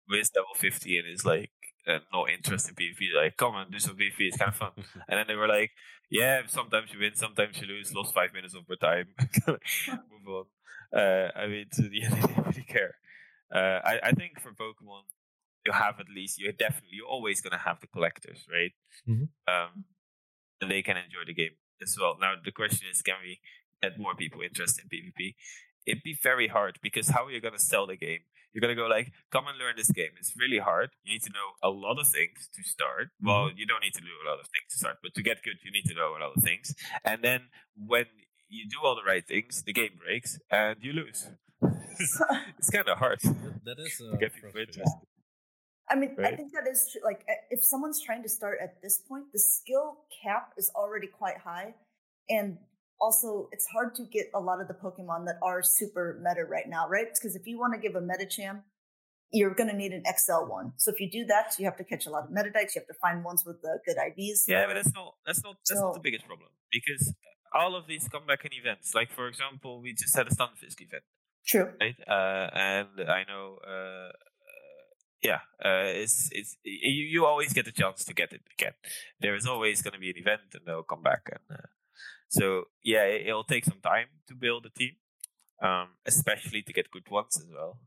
who 0.08 0.16
is 0.16 0.32
level 0.36 0.54
50 0.56 0.98
and 1.00 1.08
is 1.08 1.26
like 1.26 1.52
uh, 1.88 2.00
not 2.12 2.30
interested 2.30 2.76
in 2.80 2.86
PvP. 2.86 3.16
Like, 3.16 3.38
come 3.38 3.56
on, 3.56 3.72
do 3.72 3.80
some 3.80 3.96
PvP. 3.96 4.20
It's 4.20 4.38
kind 4.38 4.50
of 4.50 4.56
fun. 4.56 4.72
and 5.08 5.20
then 5.20 5.26
they 5.28 5.36
were 5.36 5.48
like, 5.48 5.72
yeah, 6.10 6.42
sometimes 6.48 6.94
you 6.94 7.00
win, 7.00 7.16
sometimes 7.16 7.60
you 7.60 7.68
lose. 7.68 7.94
Lost 7.94 8.14
five 8.14 8.34
minutes 8.34 8.56
of 8.56 8.64
your 8.68 8.78
time. 8.78 9.08
Move 9.48 10.28
on. 10.28 10.46
Uh, 11.00 11.32
I 11.36 11.48
mean, 11.48 11.66
so, 11.72 11.84
yeah, 11.92 12.10
they 12.10 12.22
didn't 12.22 12.46
really 12.46 12.64
care. 12.64 12.96
Uh, 13.54 13.80
I, 13.84 14.00
I 14.04 14.12
think 14.12 14.40
for 14.40 14.52
Pokemon, 14.52 15.04
you 15.66 15.72
have 15.72 16.00
at 16.00 16.10
least 16.14 16.40
you're 16.40 16.52
definitely 16.52 16.98
you're 16.98 17.08
always 17.08 17.42
gonna 17.42 17.58
have 17.58 17.80
the 17.82 17.88
collectors, 17.88 18.46
right? 18.52 18.72
Mm-hmm. 19.10 19.26
Um, 19.52 19.86
and 20.62 20.72
they 20.72 20.82
can 20.82 20.98
enjoy 20.98 21.26
the 21.26 21.34
game 21.34 21.58
as 21.82 21.98
well. 22.00 22.18
Now 22.20 22.36
the 22.44 22.52
question 22.52 22.88
is, 22.92 23.02
can 23.02 23.16
we 23.24 23.40
get 23.90 24.00
more 24.00 24.16
people 24.16 24.42
interested 24.42 24.86
in 24.86 24.90
PvP? 24.90 25.36
It'd 25.86 26.04
be 26.04 26.18
very 26.22 26.48
hard 26.48 26.80
because 26.82 27.10
how 27.10 27.26
are 27.26 27.32
you 27.32 27.42
gonna 27.42 27.60
sell 27.60 27.86
the 27.88 27.96
game? 27.96 28.20
You're 28.52 28.62
gonna 28.62 28.76
go 28.76 28.88
like, 28.88 29.12
come 29.32 29.46
and 29.48 29.58
learn 29.58 29.76
this 29.78 29.92
game. 29.92 30.14
It's 30.20 30.34
really 30.38 30.60
hard. 30.60 30.90
You 31.04 31.14
need 31.14 31.24
to 31.24 31.30
know 31.30 31.50
a 31.62 31.70
lot 31.70 32.00
of 32.00 32.08
things 32.08 32.50
to 32.56 32.64
start. 32.64 33.08
Mm-hmm. 33.08 33.28
Well, 33.28 33.50
you 33.56 33.66
don't 33.66 33.84
need 33.84 33.94
to 33.96 34.02
know 34.02 34.18
a 34.26 34.28
lot 34.30 34.40
of 34.40 34.48
things 34.48 34.68
to 34.72 34.78
start, 34.78 34.98
but 35.04 35.14
to 35.16 35.22
get 35.22 35.44
good, 35.44 35.58
you 35.64 35.72
need 35.72 35.86
to 35.86 35.94
know 35.94 36.10
a 36.18 36.20
lot 36.24 36.34
of 36.36 36.44
things. 36.44 36.74
And 37.04 37.22
then 37.22 37.42
when 37.76 38.06
you 38.50 38.66
do 38.70 38.78
all 38.84 38.96
the 38.96 39.04
right 39.04 39.26
things, 39.28 39.64
the 39.64 39.74
game 39.74 40.00
breaks 40.04 40.40
and 40.50 40.78
you 40.82 40.94
lose. 40.94 41.30
it's, 42.00 42.22
it's 42.58 42.70
kind 42.70 42.88
of 42.88 42.98
hard. 42.98 43.20
That 43.66 43.78
is 43.80 44.02
uh, 44.02 44.12
to 44.12 44.18
get 44.18 44.34
people 44.34 44.50
interested. 44.50 45.02
I 45.90 45.96
mean, 45.96 46.16
right? 46.18 46.34
I 46.34 46.36
think 46.36 46.52
that 46.54 46.68
is 46.70 46.90
true. 46.92 47.02
Like, 47.04 47.26
if 47.52 47.64
someone's 47.64 48.02
trying 48.02 48.24
to 48.24 48.30
start 48.30 48.58
at 48.62 48.82
this 48.82 48.98
point, 48.98 49.26
the 49.32 49.40
skill 49.40 49.98
cap 50.24 50.54
is 50.58 50.72
already 50.76 51.08
quite 51.08 51.38
high. 51.38 51.76
And 52.28 52.58
also, 53.00 53.50
it's 53.52 53.66
hard 53.74 53.96
to 53.96 54.04
get 54.04 54.28
a 54.34 54.40
lot 54.40 54.62
of 54.62 54.68
the 54.68 54.74
Pokemon 54.74 55.26
that 55.26 55.38
are 55.42 55.62
super 55.62 56.20
meta 56.24 56.46
right 56.46 56.68
now, 56.68 56.88
right? 56.88 57.08
Because 57.14 57.36
if 57.36 57.46
you 57.46 57.60
want 57.60 57.74
to 57.74 57.80
give 57.80 57.96
a 57.96 58.02
Medicham, 58.02 58.62
you're 59.32 59.54
going 59.54 59.70
to 59.70 59.76
need 59.76 59.92
an 59.92 60.04
XL 60.06 60.46
one. 60.48 60.74
So 60.78 60.92
if 60.92 61.00
you 61.00 61.10
do 61.10 61.26
that, 61.26 61.56
you 61.60 61.66
have 61.66 61.78
to 61.78 61.84
catch 61.84 62.06
a 62.06 62.10
lot 62.10 62.24
of 62.24 62.30
Meditites. 62.30 62.76
You 62.76 62.82
have 62.82 62.88
to 62.88 63.00
find 63.02 63.24
ones 63.24 63.44
with 63.46 63.62
the 63.62 63.80
good 63.86 63.98
IVs. 63.98 64.44
Yeah, 64.48 64.66
but 64.68 64.76
that's 64.76 64.94
not 64.94 65.16
that's 65.26 65.44
not 65.44 65.56
that's 65.68 65.80
so, 65.80 65.88
not 65.88 65.94
the 65.96 66.00
biggest 66.00 66.26
problem 66.26 66.50
because 66.72 67.14
all 67.54 67.76
of 67.76 67.88
these 67.88 68.08
come 68.08 68.26
back 68.26 68.46
in 68.46 68.54
events. 68.54 68.96
Like 68.96 69.12
for 69.12 69.28
example, 69.28 69.82
we 69.82 69.94
just 69.94 70.16
had 70.16 70.28
a 70.28 70.30
Stunfisk 70.30 70.80
event. 70.80 71.04
True. 71.46 71.72
Right, 71.80 71.96
uh, 72.08 72.50
and 72.54 73.10
I 73.10 73.24
know 73.28 73.60
uh, 73.68 74.12
yeah, 75.26 75.40
uh, 75.64 75.90
it's 76.04 76.30
it's 76.32 76.58
you, 76.64 77.04
you 77.06 77.26
always 77.26 77.52
get 77.54 77.68
a 77.68 77.72
chance 77.72 78.06
to 78.06 78.14
get 78.14 78.32
it 78.32 78.42
again. 78.58 78.74
There 79.20 79.36
is 79.36 79.48
always 79.48 79.82
going 79.82 79.94
to 79.94 80.00
be 80.00 80.12
an 80.12 80.18
event, 80.18 80.54
and 80.54 80.62
they'll 80.66 80.84
come 80.84 81.02
back, 81.02 81.30
and 81.32 81.60
uh, 81.60 81.64
so 82.36 82.66
yeah, 82.84 83.04
it, 83.04 83.34
will 83.34 83.46
take 83.46 83.64
some 83.64 83.80
time 83.82 84.08
to 84.28 84.36
build 84.36 84.66
a 84.66 84.70
team, 84.70 84.96
um, 85.62 85.88
especially 86.06 86.62
to 86.64 86.74
get 86.74 86.92
good 86.92 87.10
ones 87.10 87.40
as 87.40 87.48
well. 87.50 87.80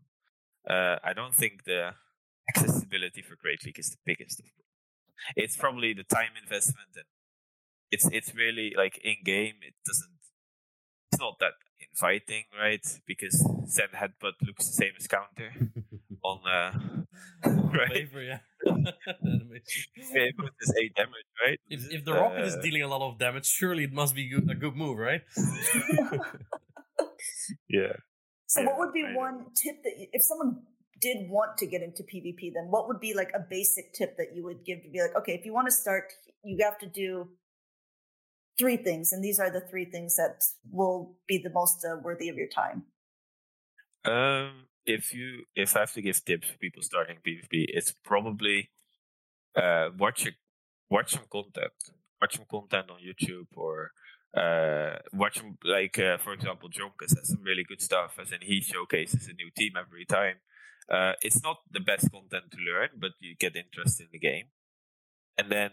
Uh, 0.68 0.96
I 1.04 1.12
don't 1.12 1.34
think 1.34 1.64
the 1.64 1.92
accessibility 2.48 3.20
for 3.20 3.36
Great 3.36 3.62
League 3.66 3.78
is 3.78 3.90
the 3.90 3.98
biggest. 4.06 4.40
It's 5.36 5.56
probably 5.56 5.92
the 5.92 6.04
time 6.04 6.32
investment, 6.42 6.92
and 6.96 7.04
it's 7.90 8.08
it's 8.10 8.34
really 8.34 8.72
like 8.74 8.98
in 9.04 9.16
game. 9.22 9.56
It 9.60 9.74
doesn't. 9.84 10.16
It's 11.12 11.20
not 11.20 11.38
that 11.40 11.54
inviting, 11.90 12.44
right? 12.58 12.86
Because 13.06 13.44
Zen 13.66 13.92
headbutt 13.96 14.40
looks 14.46 14.66
the 14.66 14.72
same 14.72 14.92
as 14.98 15.06
counter 15.06 15.52
on 16.28 16.38
uh, 16.46 16.72
right? 17.78 17.90
Flavor, 17.90 18.22
yeah. 18.22 18.38
it 18.64 20.36
puts 20.36 20.72
eight 20.80 20.94
damage, 20.94 21.28
right? 21.44 21.58
If, 21.68 21.90
if 21.92 22.04
the 22.04 22.12
rocket 22.12 22.42
uh, 22.42 22.46
is 22.46 22.56
dealing 22.62 22.82
a 22.82 22.88
lot 22.88 23.02
of 23.02 23.18
damage, 23.18 23.46
surely 23.46 23.84
it 23.84 23.92
must 23.92 24.14
be 24.14 24.28
good, 24.28 24.50
a 24.50 24.54
good 24.54 24.76
move, 24.76 24.98
right? 24.98 25.22
yeah. 27.68 27.94
So, 28.46 28.60
yeah, 28.60 28.66
what 28.66 28.78
would 28.78 28.92
be 28.92 29.04
one 29.14 29.46
tip 29.54 29.82
that 29.84 29.92
if 30.12 30.22
someone 30.22 30.62
did 31.00 31.28
want 31.28 31.56
to 31.58 31.66
get 31.66 31.82
into 31.82 32.02
PvP, 32.02 32.52
then 32.54 32.70
what 32.70 32.88
would 32.88 33.00
be 33.00 33.14
like 33.14 33.30
a 33.34 33.40
basic 33.40 33.94
tip 33.94 34.16
that 34.16 34.34
you 34.34 34.44
would 34.44 34.64
give 34.64 34.82
to 34.82 34.90
be 34.90 35.00
like, 35.00 35.14
okay, 35.16 35.32
if 35.32 35.44
you 35.44 35.52
want 35.52 35.66
to 35.66 35.72
start, 35.72 36.12
you 36.44 36.58
have 36.64 36.78
to 36.78 36.86
do 36.86 37.28
three 38.58 38.76
things, 38.76 39.12
and 39.12 39.22
these 39.22 39.38
are 39.38 39.50
the 39.50 39.60
three 39.60 39.84
things 39.84 40.16
that 40.16 40.42
will 40.70 41.16
be 41.28 41.38
the 41.38 41.50
most 41.50 41.84
uh, 41.84 41.96
worthy 42.02 42.28
of 42.28 42.36
your 42.36 42.48
time. 42.48 42.84
Um, 44.04 44.67
if 44.88 45.12
you 45.12 45.44
if 45.54 45.76
I 45.76 45.80
have 45.80 45.92
to 45.92 46.02
give 46.02 46.24
tips 46.24 46.48
for 46.48 46.58
people 46.58 46.82
starting 46.82 47.18
PvP, 47.24 47.66
it's 47.68 47.92
probably 48.04 48.70
uh, 49.54 49.90
watch 49.96 50.26
a, 50.26 50.30
watch 50.90 51.12
some 51.12 51.26
content, 51.30 51.72
watch 52.20 52.36
some 52.36 52.46
content 52.50 52.90
on 52.90 52.98
YouTube 53.08 53.48
or 53.54 53.92
uh, 54.36 54.96
watch 55.12 55.42
like 55.62 55.98
uh, 55.98 56.16
for 56.16 56.32
example, 56.32 56.70
Jonkus 56.70 57.16
has 57.16 57.28
some 57.28 57.42
really 57.42 57.64
good 57.64 57.82
stuff, 57.82 58.18
as 58.20 58.32
in 58.32 58.38
he 58.40 58.60
showcases 58.62 59.28
a 59.28 59.34
new 59.34 59.50
team 59.56 59.72
every 59.78 60.06
time. 60.06 60.36
Uh, 60.90 61.12
it's 61.20 61.42
not 61.42 61.58
the 61.70 61.80
best 61.80 62.10
content 62.10 62.50
to 62.50 62.58
learn, 62.58 62.88
but 62.98 63.12
you 63.20 63.36
get 63.38 63.54
interest 63.54 64.00
in 64.00 64.08
the 64.10 64.18
game, 64.18 64.46
and 65.36 65.52
then 65.52 65.72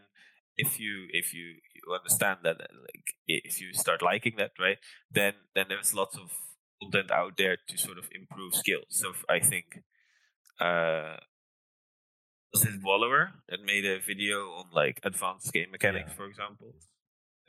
if 0.58 0.78
you 0.80 1.08
if 1.12 1.34
you, 1.34 1.56
you 1.73 1.93
understand 1.93 2.39
that 2.43 2.58
like 2.60 3.15
if 3.28 3.62
you 3.62 3.73
start 3.73 4.01
liking 4.01 4.36
that 4.38 4.51
right 4.58 4.78
then 5.12 5.34
then 5.54 5.65
there's 5.67 5.93
lots 5.93 6.15
of 6.15 6.32
content 6.82 7.12
out 7.12 7.38
there 7.38 7.58
to 7.68 7.78
sort 7.78 7.98
of 7.98 8.10
improve 8.14 8.56
skills. 8.56 8.86
So 8.90 9.14
I 9.30 9.40
think 9.40 9.82
uh, 10.60 11.18
was 12.54 12.66
it 12.66 12.82
Wallower 12.84 13.32
that 13.50 13.60
made 13.66 13.86
a 13.86 14.00
video 14.00 14.52
on 14.52 14.66
like 14.74 15.00
advanced 15.04 15.52
game 15.52 15.72
mechanics, 15.72 16.12
yeah. 16.12 16.16
for 16.16 16.26
example. 16.26 16.74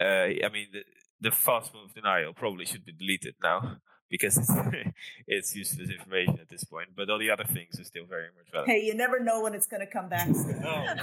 Uh, 0.01 0.45
I 0.45 0.51
mean, 0.53 0.67
the, 0.73 0.81
the 1.21 1.31
fast 1.31 1.73
move 1.73 1.95
denial 1.95 2.33
probably 2.35 2.67
should 2.67 2.85
be 2.85 2.93
deleted 2.93 3.35
now 3.43 3.77
because 4.11 4.37
it's, 4.37 4.53
it's 5.27 5.55
useless 5.55 5.91
information 5.91 6.39
at 6.41 6.49
this 6.49 6.65
point. 6.65 6.89
But 6.97 7.09
all 7.09 7.19
the 7.19 7.31
other 7.31 7.45
things 7.45 7.79
are 7.79 7.85
still 7.85 8.05
very 8.09 8.29
much 8.37 8.51
valid. 8.53 8.69
Hey, 8.69 8.83
you 8.85 8.95
never 8.95 9.21
know 9.21 9.43
when 9.43 9.55
it's 9.55 9.67
going 9.67 9.81
to 9.81 9.87
come 9.87 10.09
back. 10.09 10.29
oh, 10.29 10.33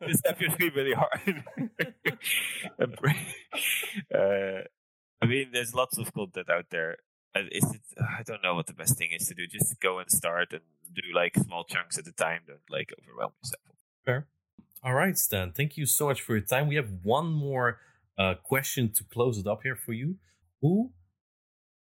no. 0.00 0.06
this 0.06 0.20
definitely 0.22 0.70
really 0.70 0.94
hard. 0.94 1.44
uh, 4.14 4.62
I 5.22 5.26
mean, 5.26 5.50
there's 5.52 5.74
lots 5.74 5.98
of 5.98 6.12
content 6.12 6.48
out 6.50 6.66
there. 6.70 6.96
Is 7.34 7.74
it, 7.74 7.82
I 8.00 8.22
don't 8.22 8.42
know 8.42 8.54
what 8.54 8.66
the 8.66 8.72
best 8.72 8.98
thing 8.98 9.10
is 9.12 9.28
to 9.28 9.34
do. 9.34 9.46
Just 9.46 9.78
go 9.80 9.98
and 9.98 10.10
start 10.10 10.52
and 10.52 10.62
do 10.92 11.02
like 11.14 11.36
small 11.36 11.64
chunks 11.64 11.98
at 11.98 12.06
a 12.06 12.12
time. 12.12 12.40
Don't 12.46 12.58
like 12.68 12.92
overwhelm 13.00 13.32
yourself. 13.42 13.62
Fair. 14.04 14.26
All 14.82 14.94
right, 14.94 15.16
Stan. 15.16 15.52
Thank 15.52 15.76
you 15.76 15.86
so 15.86 16.06
much 16.06 16.22
for 16.22 16.36
your 16.36 16.44
time. 16.44 16.66
We 16.66 16.76
have 16.76 16.90
one 17.02 17.30
more 17.30 17.78
uh, 18.18 18.34
question 18.42 18.90
to 18.96 19.04
close 19.04 19.38
it 19.38 19.46
up 19.46 19.60
here 19.62 19.76
for 19.76 19.92
you. 19.92 20.16
Who 20.62 20.92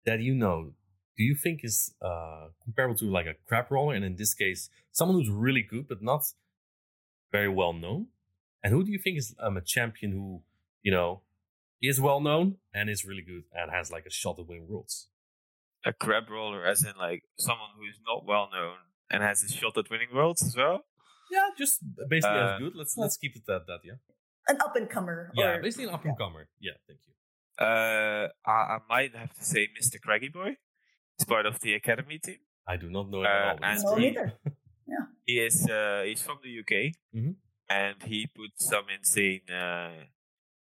that 0.06 0.20
you 0.20 0.36
know 0.36 0.74
do 1.18 1.24
you 1.24 1.36
think 1.36 1.62
is 1.64 1.94
uh, 2.02 2.48
comparable 2.64 2.96
to 2.96 3.06
like 3.06 3.26
a 3.26 3.36
crab 3.48 3.66
roller, 3.70 3.94
and 3.94 4.06
in 4.06 4.16
this 4.16 4.34
case, 4.34 4.70
someone 4.92 5.18
who's 5.18 5.30
really 5.30 5.62
good 5.62 5.88
but 5.88 6.02
not 6.02 6.24
very 7.32 7.50
well 7.50 7.74
known? 7.74 8.08
And 8.64 8.74
who 8.74 8.84
do 8.84 8.92
you 8.92 9.00
think 9.00 9.18
is 9.18 9.36
um, 9.40 9.58
a 9.58 9.62
champion 9.62 10.12
who 10.12 10.44
you 10.82 10.92
know 10.92 11.22
is 11.82 12.00
well 12.00 12.20
known 12.20 12.58
and 12.74 12.90
is 12.90 13.06
really 13.06 13.22
good 13.22 13.44
and 13.54 13.72
has 13.72 13.92
like 13.92 14.06
a 14.06 14.12
shot 14.12 14.40
at 14.40 14.48
winning 14.48 14.68
worlds. 14.70 15.08
A 15.86 15.94
crab 15.94 16.30
roller, 16.30 16.66
as 16.66 16.84
in 16.84 16.94
like 16.98 17.24
someone 17.38 17.70
who 17.78 17.86
is 17.86 18.00
not 18.06 18.26
well 18.26 18.50
known 18.52 18.76
and 19.10 19.24
has 19.24 19.44
a 19.44 19.50
shot 19.50 19.78
at 19.78 19.90
winning 19.90 20.10
worlds 20.14 20.44
as 20.44 20.56
well. 20.56 20.82
Yeah, 21.32 21.50
just 21.58 21.80
basically 22.10 22.38
uh, 22.38 22.56
as 22.56 22.60
good. 22.60 22.74
Let's 22.76 22.98
let's 22.98 23.18
keep 23.18 23.36
it 23.36 23.50
at 23.50 23.66
that. 23.68 23.80
Yeah, 23.84 23.94
an 24.48 24.58
up 24.62 24.76
and 24.76 24.90
comer. 24.90 25.32
Yeah, 25.36 25.60
basically 25.62 25.86
an 25.86 25.92
up 25.92 26.04
and 26.04 26.18
comer. 26.18 26.50
Yeah. 26.60 26.72
yeah, 26.72 26.78
thank 26.88 27.00
you. 27.06 27.66
Uh, 27.66 28.30
I, 28.46 28.52
I, 28.52 28.78
might 28.88 29.16
have 29.16 29.34
to 29.36 29.44
say 29.44 29.68
Mr. 29.80 30.00
Craggy 30.02 30.30
Boy. 30.30 30.56
He's 31.18 31.26
part 31.26 31.46
of 31.46 31.60
the 31.60 31.74
academy 31.74 32.18
team. 32.18 32.38
I 32.66 32.78
do 32.78 32.90
not 32.90 33.10
know 33.10 33.20
him 33.20 33.26
uh, 33.26 33.56
at 33.62 33.84
all. 33.84 33.96
No, 33.96 34.02
neither. 34.02 34.34
yeah. 34.88 35.06
He 35.26 35.34
is. 35.40 35.68
Uh, 35.70 36.04
he's 36.06 36.22
from 36.22 36.38
the 36.44 36.60
UK, 36.60 36.94
mm-hmm. 37.16 37.32
and 37.70 38.02
he 38.04 38.28
put 38.28 38.52
some 38.56 38.86
insane 38.98 39.42
uh, 39.50 39.92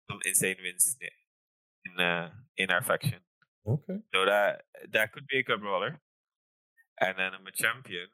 some 0.09 0.21
insane 0.25 0.57
wins 0.63 0.97
in 1.01 2.05
uh, 2.05 2.31
in 2.57 2.71
our 2.71 2.83
faction. 2.83 3.21
Okay. 3.67 3.99
So 4.15 4.25
that 4.25 4.63
that 4.93 5.13
could 5.13 5.27
be 5.27 5.39
a 5.39 5.43
good 5.43 5.63
roller, 5.63 6.01
and 7.01 7.15
then 7.19 7.33
I'm 7.35 7.47
a 7.47 7.53
champion. 7.53 8.09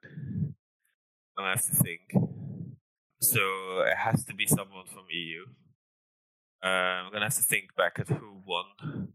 I 1.39 1.51
have 1.51 1.65
to 1.65 1.75
think. 1.75 2.13
So 3.21 3.41
it 3.87 3.97
has 3.97 4.25
to 4.27 4.35
be 4.35 4.47
someone 4.47 4.87
from 4.87 5.05
EU. 5.11 5.45
Uh, 6.65 6.69
I'm 6.69 7.13
gonna 7.13 7.27
have 7.27 7.35
to 7.35 7.43
think 7.43 7.75
back 7.77 7.99
at 7.99 8.09
who 8.09 8.41
won, 8.47 9.13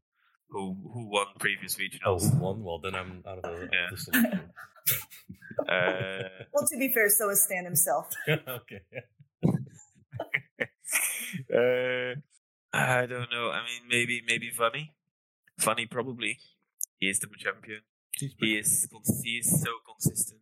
who 0.49 0.75
who 0.93 1.09
won 1.09 1.27
previous 1.39 1.77
regionals. 1.77 2.29
Oh, 2.33 2.37
won? 2.37 2.63
Well, 2.63 2.79
then 2.79 2.95
I'm 2.95 3.23
out 3.27 3.39
of 3.39 3.43
the, 3.43 3.69
yeah. 3.71 3.89
Of 3.91 4.05
the 4.05 4.39
uh, 5.71 6.45
well, 6.53 6.67
to 6.67 6.77
be 6.77 6.91
fair, 6.93 7.09
so 7.09 7.29
is 7.29 7.43
Stan 7.43 7.65
himself. 7.65 8.13
okay. 8.29 8.81
uh, 11.53 12.19
I 12.77 13.05
don't 13.05 13.31
know. 13.31 13.49
I 13.49 13.61
mean, 13.65 13.87
maybe 13.89 14.21
maybe 14.25 14.49
funny, 14.49 14.93
funny 15.59 15.85
probably. 15.85 16.39
He 16.99 17.09
is 17.09 17.19
the 17.19 17.27
champion. 17.37 17.81
He 18.11 18.57
is 18.57 18.87
he 19.23 19.37
is 19.37 19.61
so 19.61 19.71
consistent. 19.85 20.41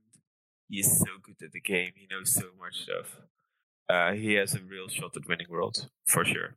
He 0.69 0.79
is 0.79 0.99
so 0.99 1.17
good 1.21 1.35
at 1.43 1.51
the 1.51 1.61
game. 1.61 1.91
He 1.95 2.07
knows 2.09 2.33
so 2.33 2.47
much 2.59 2.83
stuff. 2.83 3.21
Uh, 3.87 4.13
he 4.13 4.33
has 4.33 4.55
a 4.55 4.59
real 4.59 4.87
shot 4.87 5.15
at 5.15 5.27
winning 5.27 5.47
worlds 5.49 5.87
for 6.05 6.25
sure. 6.25 6.55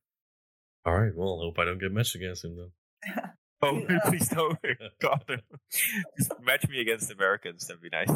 All 0.85 0.99
right. 0.99 1.15
Well, 1.15 1.41
I 1.41 1.45
hope 1.45 1.59
I 1.59 1.65
don't 1.65 1.79
get 1.79 1.93
matched 1.93 2.15
against 2.15 2.45
him 2.45 2.57
then. 2.57 3.23
Oh, 3.61 3.83
please 4.07 4.29
don't. 4.29 4.57
God, 5.01 5.43
just 6.17 6.33
match 6.41 6.69
me 6.69 6.81
against 6.81 7.11
Americans. 7.11 7.67
That'd 7.67 7.83
be 7.83 7.89
nice. 7.91 8.09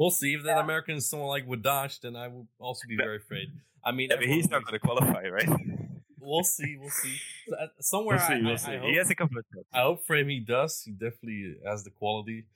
We'll 0.00 0.10
see 0.10 0.34
if 0.34 0.42
that 0.44 0.56
yeah. 0.56 0.64
American 0.64 0.96
is 0.96 1.08
someone 1.08 1.28
like 1.28 1.46
Wadash, 1.46 2.00
then 2.00 2.16
I 2.16 2.28
will 2.28 2.48
also 2.58 2.88
be 2.88 2.96
very 2.96 3.18
afraid. 3.18 3.48
I 3.84 3.92
mean, 3.92 4.10
I 4.12 4.16
mean 4.16 4.30
he's 4.30 4.50
not 4.50 4.64
going 4.64 4.72
to 4.72 4.78
qualify, 4.80 5.28
right? 5.28 5.48
we'll 6.20 6.42
see. 6.42 6.76
We'll 6.80 6.90
see. 6.90 7.16
Uh, 7.52 7.66
somewhere, 7.80 8.16
we'll 8.16 8.26
see, 8.26 8.42
we'll 8.42 8.52
I, 8.52 8.56
see. 8.56 8.72
I 8.72 8.78
hope, 8.78 8.88
he 8.88 8.96
has 8.96 9.10
a 9.10 9.14
couple 9.14 9.38
of. 9.38 9.44
I 9.72 9.82
hope 9.82 10.06
for 10.06 10.16
him 10.16 10.28
he 10.28 10.40
does. 10.40 10.82
He 10.84 10.92
definitely 10.92 11.56
has 11.66 11.84
the 11.84 11.90
quality. 11.90 12.46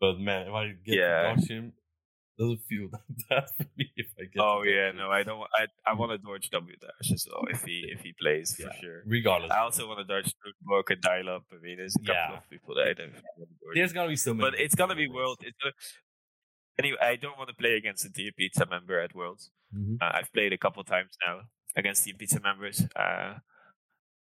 But 0.00 0.18
man, 0.18 0.48
if 0.48 0.52
I 0.52 0.68
get 0.84 0.98
yeah. 0.98 1.22
to 1.22 1.28
watch 1.36 1.48
him, 1.48 1.72
doesn't 2.38 2.62
feel 2.68 2.88
that 2.92 3.28
bad 3.28 3.44
for 3.56 3.66
me 3.76 3.90
if 3.96 4.06
I 4.18 4.24
get. 4.24 4.40
Oh 4.40 4.62
yeah, 4.64 4.92
no, 4.92 5.10
I 5.10 5.22
don't. 5.22 5.40
I 5.54 5.66
I 5.86 5.94
want 5.94 6.12
to 6.12 6.18
dodge 6.18 6.50
W 6.50 6.76
dash 6.80 7.12
as 7.12 7.26
well 7.30 7.44
if 7.50 7.62
he 7.64 7.84
if 7.92 8.00
he 8.00 8.14
plays 8.20 8.56
yeah, 8.58 8.66
for 8.66 8.72
sure. 8.80 9.02
Regardless, 9.06 9.52
I 9.52 9.58
also 9.58 9.86
want 9.86 9.98
to 10.00 10.04
dodge 10.04 10.34
book 10.62 10.90
and 10.90 11.00
dial 11.00 11.28
up. 11.28 11.44
I 11.52 11.60
mean, 11.62 11.76
there's 11.76 11.96
a 11.96 11.98
couple 12.00 12.14
yeah. 12.14 12.38
of 12.38 12.50
people 12.50 12.74
that 12.76 12.88
I 12.88 12.92
don't. 12.94 13.12
There's 13.74 13.92
gonna 13.92 14.08
be 14.08 14.16
so 14.16 14.32
many, 14.32 14.50
but 14.50 14.58
it's 14.58 14.74
gonna 14.74 14.96
be 14.96 15.08
world. 15.08 15.38
It's 15.42 15.56
gonna. 15.62 15.74
Anyway, 16.80 16.96
I 17.02 17.16
don't 17.16 17.36
want 17.36 17.50
to 17.50 17.54
play 17.54 17.74
against 17.76 18.06
a 18.06 18.10
Team 18.10 18.32
Pizza 18.38 18.64
member 18.64 18.98
at 18.98 19.14
Worlds. 19.14 19.50
Mm-hmm. 19.76 19.96
Uh, 20.00 20.12
I've 20.14 20.32
played 20.32 20.54
a 20.54 20.56
couple 20.56 20.82
times 20.82 21.10
now 21.26 21.40
against 21.76 22.04
Team 22.04 22.16
Pizza 22.18 22.40
members 22.40 22.86
uh, 22.96 23.34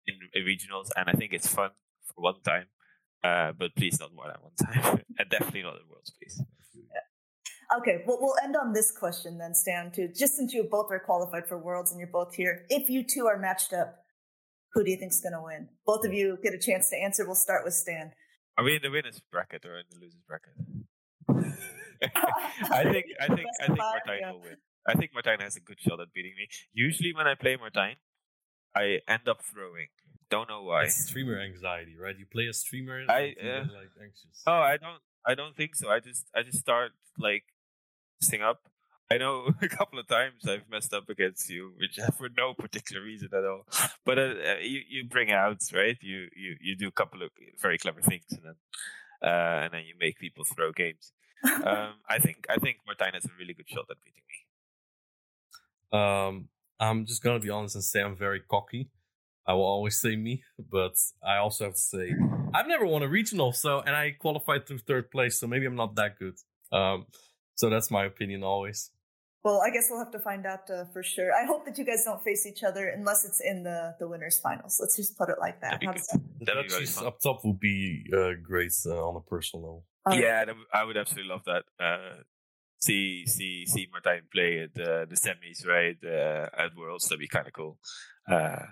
in, 0.07 0.15
in 0.33 0.43
regionals, 0.45 0.87
and 0.95 1.09
I 1.09 1.11
think 1.11 1.33
it's 1.33 1.47
fun 1.53 1.71
for 2.05 2.21
one 2.21 2.41
time. 2.43 2.67
Uh, 3.21 3.51
but 3.51 3.75
please 3.75 3.99
not 3.99 4.13
more 4.15 4.27
than 4.27 4.41
one 4.41 4.55
time, 4.55 5.01
and 5.19 5.29
definitely 5.29 5.63
not 5.63 5.75
at 5.75 5.81
Worlds, 5.89 6.13
please. 6.17 6.41
Okay, 7.77 8.03
well, 8.05 8.19
we'll 8.21 8.35
end 8.41 8.55
on 8.55 8.71
this 8.71 8.91
question 8.91 9.37
then, 9.37 9.53
Stan, 9.53 9.91
too. 9.91 10.07
Just 10.15 10.37
since 10.37 10.53
you 10.53 10.63
both 10.69 10.87
are 10.91 10.99
qualified 10.99 11.47
for 11.47 11.57
Worlds 11.57 11.91
and 11.91 11.99
you're 11.99 12.07
both 12.07 12.35
here, 12.35 12.65
if 12.69 12.89
you 12.89 13.03
two 13.03 13.25
are 13.25 13.37
matched 13.37 13.73
up, 13.73 13.97
who 14.73 14.83
do 14.83 14.91
you 14.91 14.97
think's 14.97 15.19
going 15.19 15.33
to 15.33 15.41
win? 15.41 15.67
Both 15.85 16.05
of 16.05 16.13
you 16.13 16.37
get 16.41 16.53
a 16.53 16.59
chance 16.59 16.89
to 16.91 16.95
answer. 16.95 17.25
We'll 17.25 17.35
start 17.35 17.65
with 17.65 17.73
Stan. 17.73 18.13
Are 18.57 18.63
we 18.63 18.75
in 18.75 18.81
the 18.81 18.91
winners 18.91 19.21
bracket 19.29 19.65
or 19.65 19.79
in 19.79 19.85
the 19.89 19.97
losers 19.99 20.21
bracket? 20.25 20.53
I 22.71 22.83
think 22.83 23.05
I 23.21 23.27
think 23.27 23.47
I 23.61 23.67
think 23.67 23.79
Martijn 23.79 24.19
yeah. 24.19 24.31
will 24.31 24.41
win. 24.41 24.57
I 24.87 24.93
think 24.93 25.11
Martijn 25.13 25.41
has 25.41 25.55
a 25.55 25.61
good 25.61 25.79
shot 25.79 25.99
at 25.99 26.13
beating 26.13 26.33
me. 26.37 26.47
Usually 26.73 27.13
when 27.13 27.27
I 27.27 27.35
play 27.35 27.57
Martijn, 27.57 27.95
I 28.75 28.99
end 29.07 29.27
up 29.27 29.41
throwing. 29.43 29.87
Don't 30.29 30.49
know 30.49 30.63
why. 30.63 30.83
It's 30.85 31.05
streamer 31.07 31.39
anxiety, 31.39 31.95
right? 31.97 32.17
You 32.17 32.25
play 32.25 32.47
a 32.47 32.53
streamer. 32.53 33.03
I 33.07 33.35
uh, 33.41 33.59
like 33.61 33.91
anxious. 34.01 34.43
Oh, 34.45 34.53
I 34.53 34.77
don't. 34.77 35.01
I 35.25 35.35
don't 35.35 35.55
think 35.55 35.75
so. 35.75 35.89
I 35.89 35.99
just 35.99 36.25
I 36.35 36.43
just 36.43 36.59
start 36.59 36.91
like 37.17 37.43
messing 38.21 38.41
up. 38.41 38.59
I 39.11 39.17
know 39.17 39.49
a 39.61 39.67
couple 39.67 39.99
of 39.99 40.07
times 40.07 40.47
I've 40.47 40.69
messed 40.69 40.93
up 40.93 41.09
against 41.09 41.49
you, 41.49 41.73
which 41.77 41.99
for 42.17 42.29
no 42.35 42.53
particular 42.53 43.03
reason 43.03 43.29
at 43.33 43.45
all. 43.45 43.65
But 44.03 44.19
uh, 44.19 44.21
uh, 44.21 44.55
you 44.61 44.81
you 44.89 45.07
bring 45.07 45.31
outs, 45.31 45.73
right? 45.73 45.97
You 46.01 46.27
you 46.35 46.55
you 46.59 46.75
do 46.75 46.87
a 46.87 46.91
couple 46.91 47.21
of 47.21 47.29
very 47.61 47.77
clever 47.77 48.01
things, 48.01 48.25
and 48.31 48.41
then 48.43 48.55
uh, 49.21 49.63
and 49.63 49.73
then 49.73 49.83
you 49.85 49.95
make 49.99 50.19
people 50.19 50.43
throw 50.43 50.71
games. 50.71 51.11
Um, 51.43 51.93
I 52.09 52.19
think 52.19 52.45
I 52.49 52.57
think 52.57 52.77
Martijn 52.87 53.13
has 53.13 53.25
a 53.25 53.29
really 53.39 53.53
good 53.53 53.69
shot 53.69 53.85
at 53.89 53.97
beating 54.03 54.23
me. 54.31 55.99
Um, 55.99 56.49
I'm 56.79 57.05
just 57.05 57.23
gonna 57.23 57.39
be 57.39 57.49
honest 57.49 57.75
and 57.75 57.83
say 57.83 58.01
I'm 58.01 58.15
very 58.15 58.41
cocky. 58.41 58.89
I 59.47 59.53
will 59.53 59.63
always 59.63 59.99
say 60.01 60.15
me, 60.15 60.43
but 60.71 60.95
I 61.23 61.37
also 61.37 61.65
have 61.65 61.75
to 61.75 61.79
say 61.79 62.13
I've 62.53 62.67
never 62.67 62.85
won 62.85 63.03
a 63.03 63.07
regional, 63.07 63.51
so 63.51 63.81
and 63.81 63.95
I 63.95 64.11
qualified 64.11 64.67
through 64.67 64.79
third 64.79 65.11
place, 65.11 65.39
so 65.39 65.47
maybe 65.47 65.65
I'm 65.65 65.75
not 65.75 65.95
that 65.95 66.17
good. 66.17 66.35
Um, 66.71 67.05
so 67.55 67.69
that's 67.69 67.91
my 67.91 68.05
opinion 68.05 68.43
always. 68.43 68.91
Well, 69.43 69.61
I 69.61 69.69
guess 69.69 69.89
we'll 69.91 69.99
have 69.99 70.11
to 70.11 70.19
find 70.19 70.47
out 70.47 70.67
uh, 70.71 70.85
for 70.91 71.03
sure. 71.03 71.31
I 71.31 71.45
hope 71.45 71.65
that 71.65 71.77
you 71.77 71.85
guys 71.85 72.03
don't 72.03 72.21
face 72.23 72.47
each 72.47 72.63
other 72.63 72.87
unless 72.87 73.23
it's 73.23 73.39
in 73.39 73.61
the 73.61 73.95
the 73.99 74.07
winners 74.07 74.39
finals. 74.39 74.79
Let's 74.81 74.95
just 74.95 75.15
put 75.15 75.29
it 75.29 75.37
like 75.39 75.61
that. 75.61 75.81
The 76.39 76.45
Dutchies 76.45 76.97
up 76.97 77.19
top 77.21 77.45
would 77.45 77.59
be 77.59 78.05
uh, 78.11 78.31
great 78.41 78.73
uh, 78.87 79.07
on 79.07 79.15
a 79.15 79.21
personal 79.21 79.63
level. 79.63 79.83
Um, 80.05 80.19
yeah, 80.19 80.45
I 80.73 80.83
would 80.83 80.97
absolutely 80.97 81.29
love 81.29 81.43
that. 81.45 81.63
Uh, 81.79 82.23
see 82.79 83.25
see 83.25 83.65
see 83.65 83.87
Martijn 83.87 84.29
play 84.31 84.61
at 84.61 84.75
the 84.75 85.15
semis, 85.15 85.65
right? 85.65 85.97
Uh, 86.03 86.47
at 86.57 86.75
Worlds, 86.75 87.07
that'd 87.07 87.19
be 87.19 87.27
kind 87.27 87.47
of 87.47 87.53
cool. 87.53 87.77
Uh, 88.29 88.67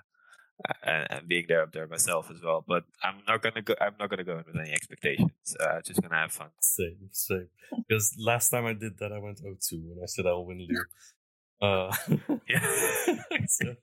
and, 0.84 1.08
and, 1.10 1.28
being 1.28 1.46
there 1.48 1.64
up 1.64 1.72
there 1.72 1.88
myself 1.88 2.30
as 2.32 2.42
well. 2.42 2.64
But 2.68 2.84
I'm 3.02 3.18
not 3.28 3.42
gonna 3.42 3.62
go. 3.62 3.74
I'm 3.82 3.96
not 4.00 4.10
gonna 4.10 4.24
go 4.24 4.38
in 4.38 4.46
with 4.46 4.60
any 4.60 4.72
expectations. 4.72 5.56
Uh, 5.60 5.82
just 5.82 6.02
gonna 6.02 6.16
have 6.16 6.32
fun. 6.32 6.50
Same, 6.62 7.10
same. 7.12 7.50
Because 7.88 8.16
last 8.20 8.50
time 8.50 8.66
I 8.66 8.74
did 8.74 8.98
that, 9.00 9.12
I 9.12 9.20
went 9.20 9.44
0-2 9.44 9.72
when 9.72 10.04
I 10.04 10.06
said 10.06 10.26
I'll 10.26 10.46
win 10.46 10.60
Lille. 10.60 10.84
Uh, 11.62 11.96
so, 13.48 13.76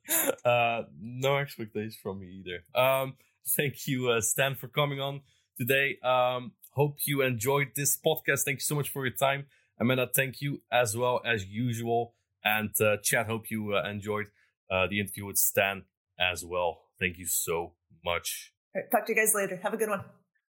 uh, 0.44 0.82
no 1.00 1.38
expectations 1.38 1.96
from 2.02 2.20
me 2.20 2.44
either. 2.44 2.78
Um, 2.78 3.14
thank 3.56 3.86
you, 3.86 4.10
uh, 4.10 4.20
Stan, 4.20 4.54
for 4.54 4.68
coming 4.68 5.00
on 5.00 5.22
today. 5.58 5.96
Um, 6.04 6.52
hope 6.70 6.98
you 7.04 7.22
enjoyed 7.22 7.68
this 7.76 7.96
podcast. 7.96 8.44
Thank 8.44 8.58
you 8.58 8.62
so 8.62 8.74
much 8.74 8.88
for 8.90 9.04
your 9.06 9.14
time. 9.14 9.46
Amanda, 9.78 10.08
thank 10.14 10.40
you 10.40 10.60
as 10.70 10.96
well 10.96 11.20
as 11.24 11.46
usual. 11.46 12.14
And 12.44 12.70
uh, 12.80 12.96
Chad, 13.02 13.26
hope 13.26 13.50
you 13.50 13.74
uh, 13.74 13.88
enjoyed 13.88 14.26
uh, 14.70 14.86
the 14.86 15.00
interview 15.00 15.26
with 15.26 15.38
Stan 15.38 15.84
as 16.18 16.44
well. 16.44 16.82
Thank 16.98 17.18
you 17.18 17.26
so 17.26 17.72
much. 18.04 18.52
talk 18.90 19.06
to 19.06 19.12
you 19.12 19.16
guys 19.16 19.34
later. 19.34 19.58
Have 19.62 19.74
a 19.74 19.76
good 19.76 19.88
one. 19.88 20.04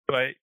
Bye. 0.08 0.34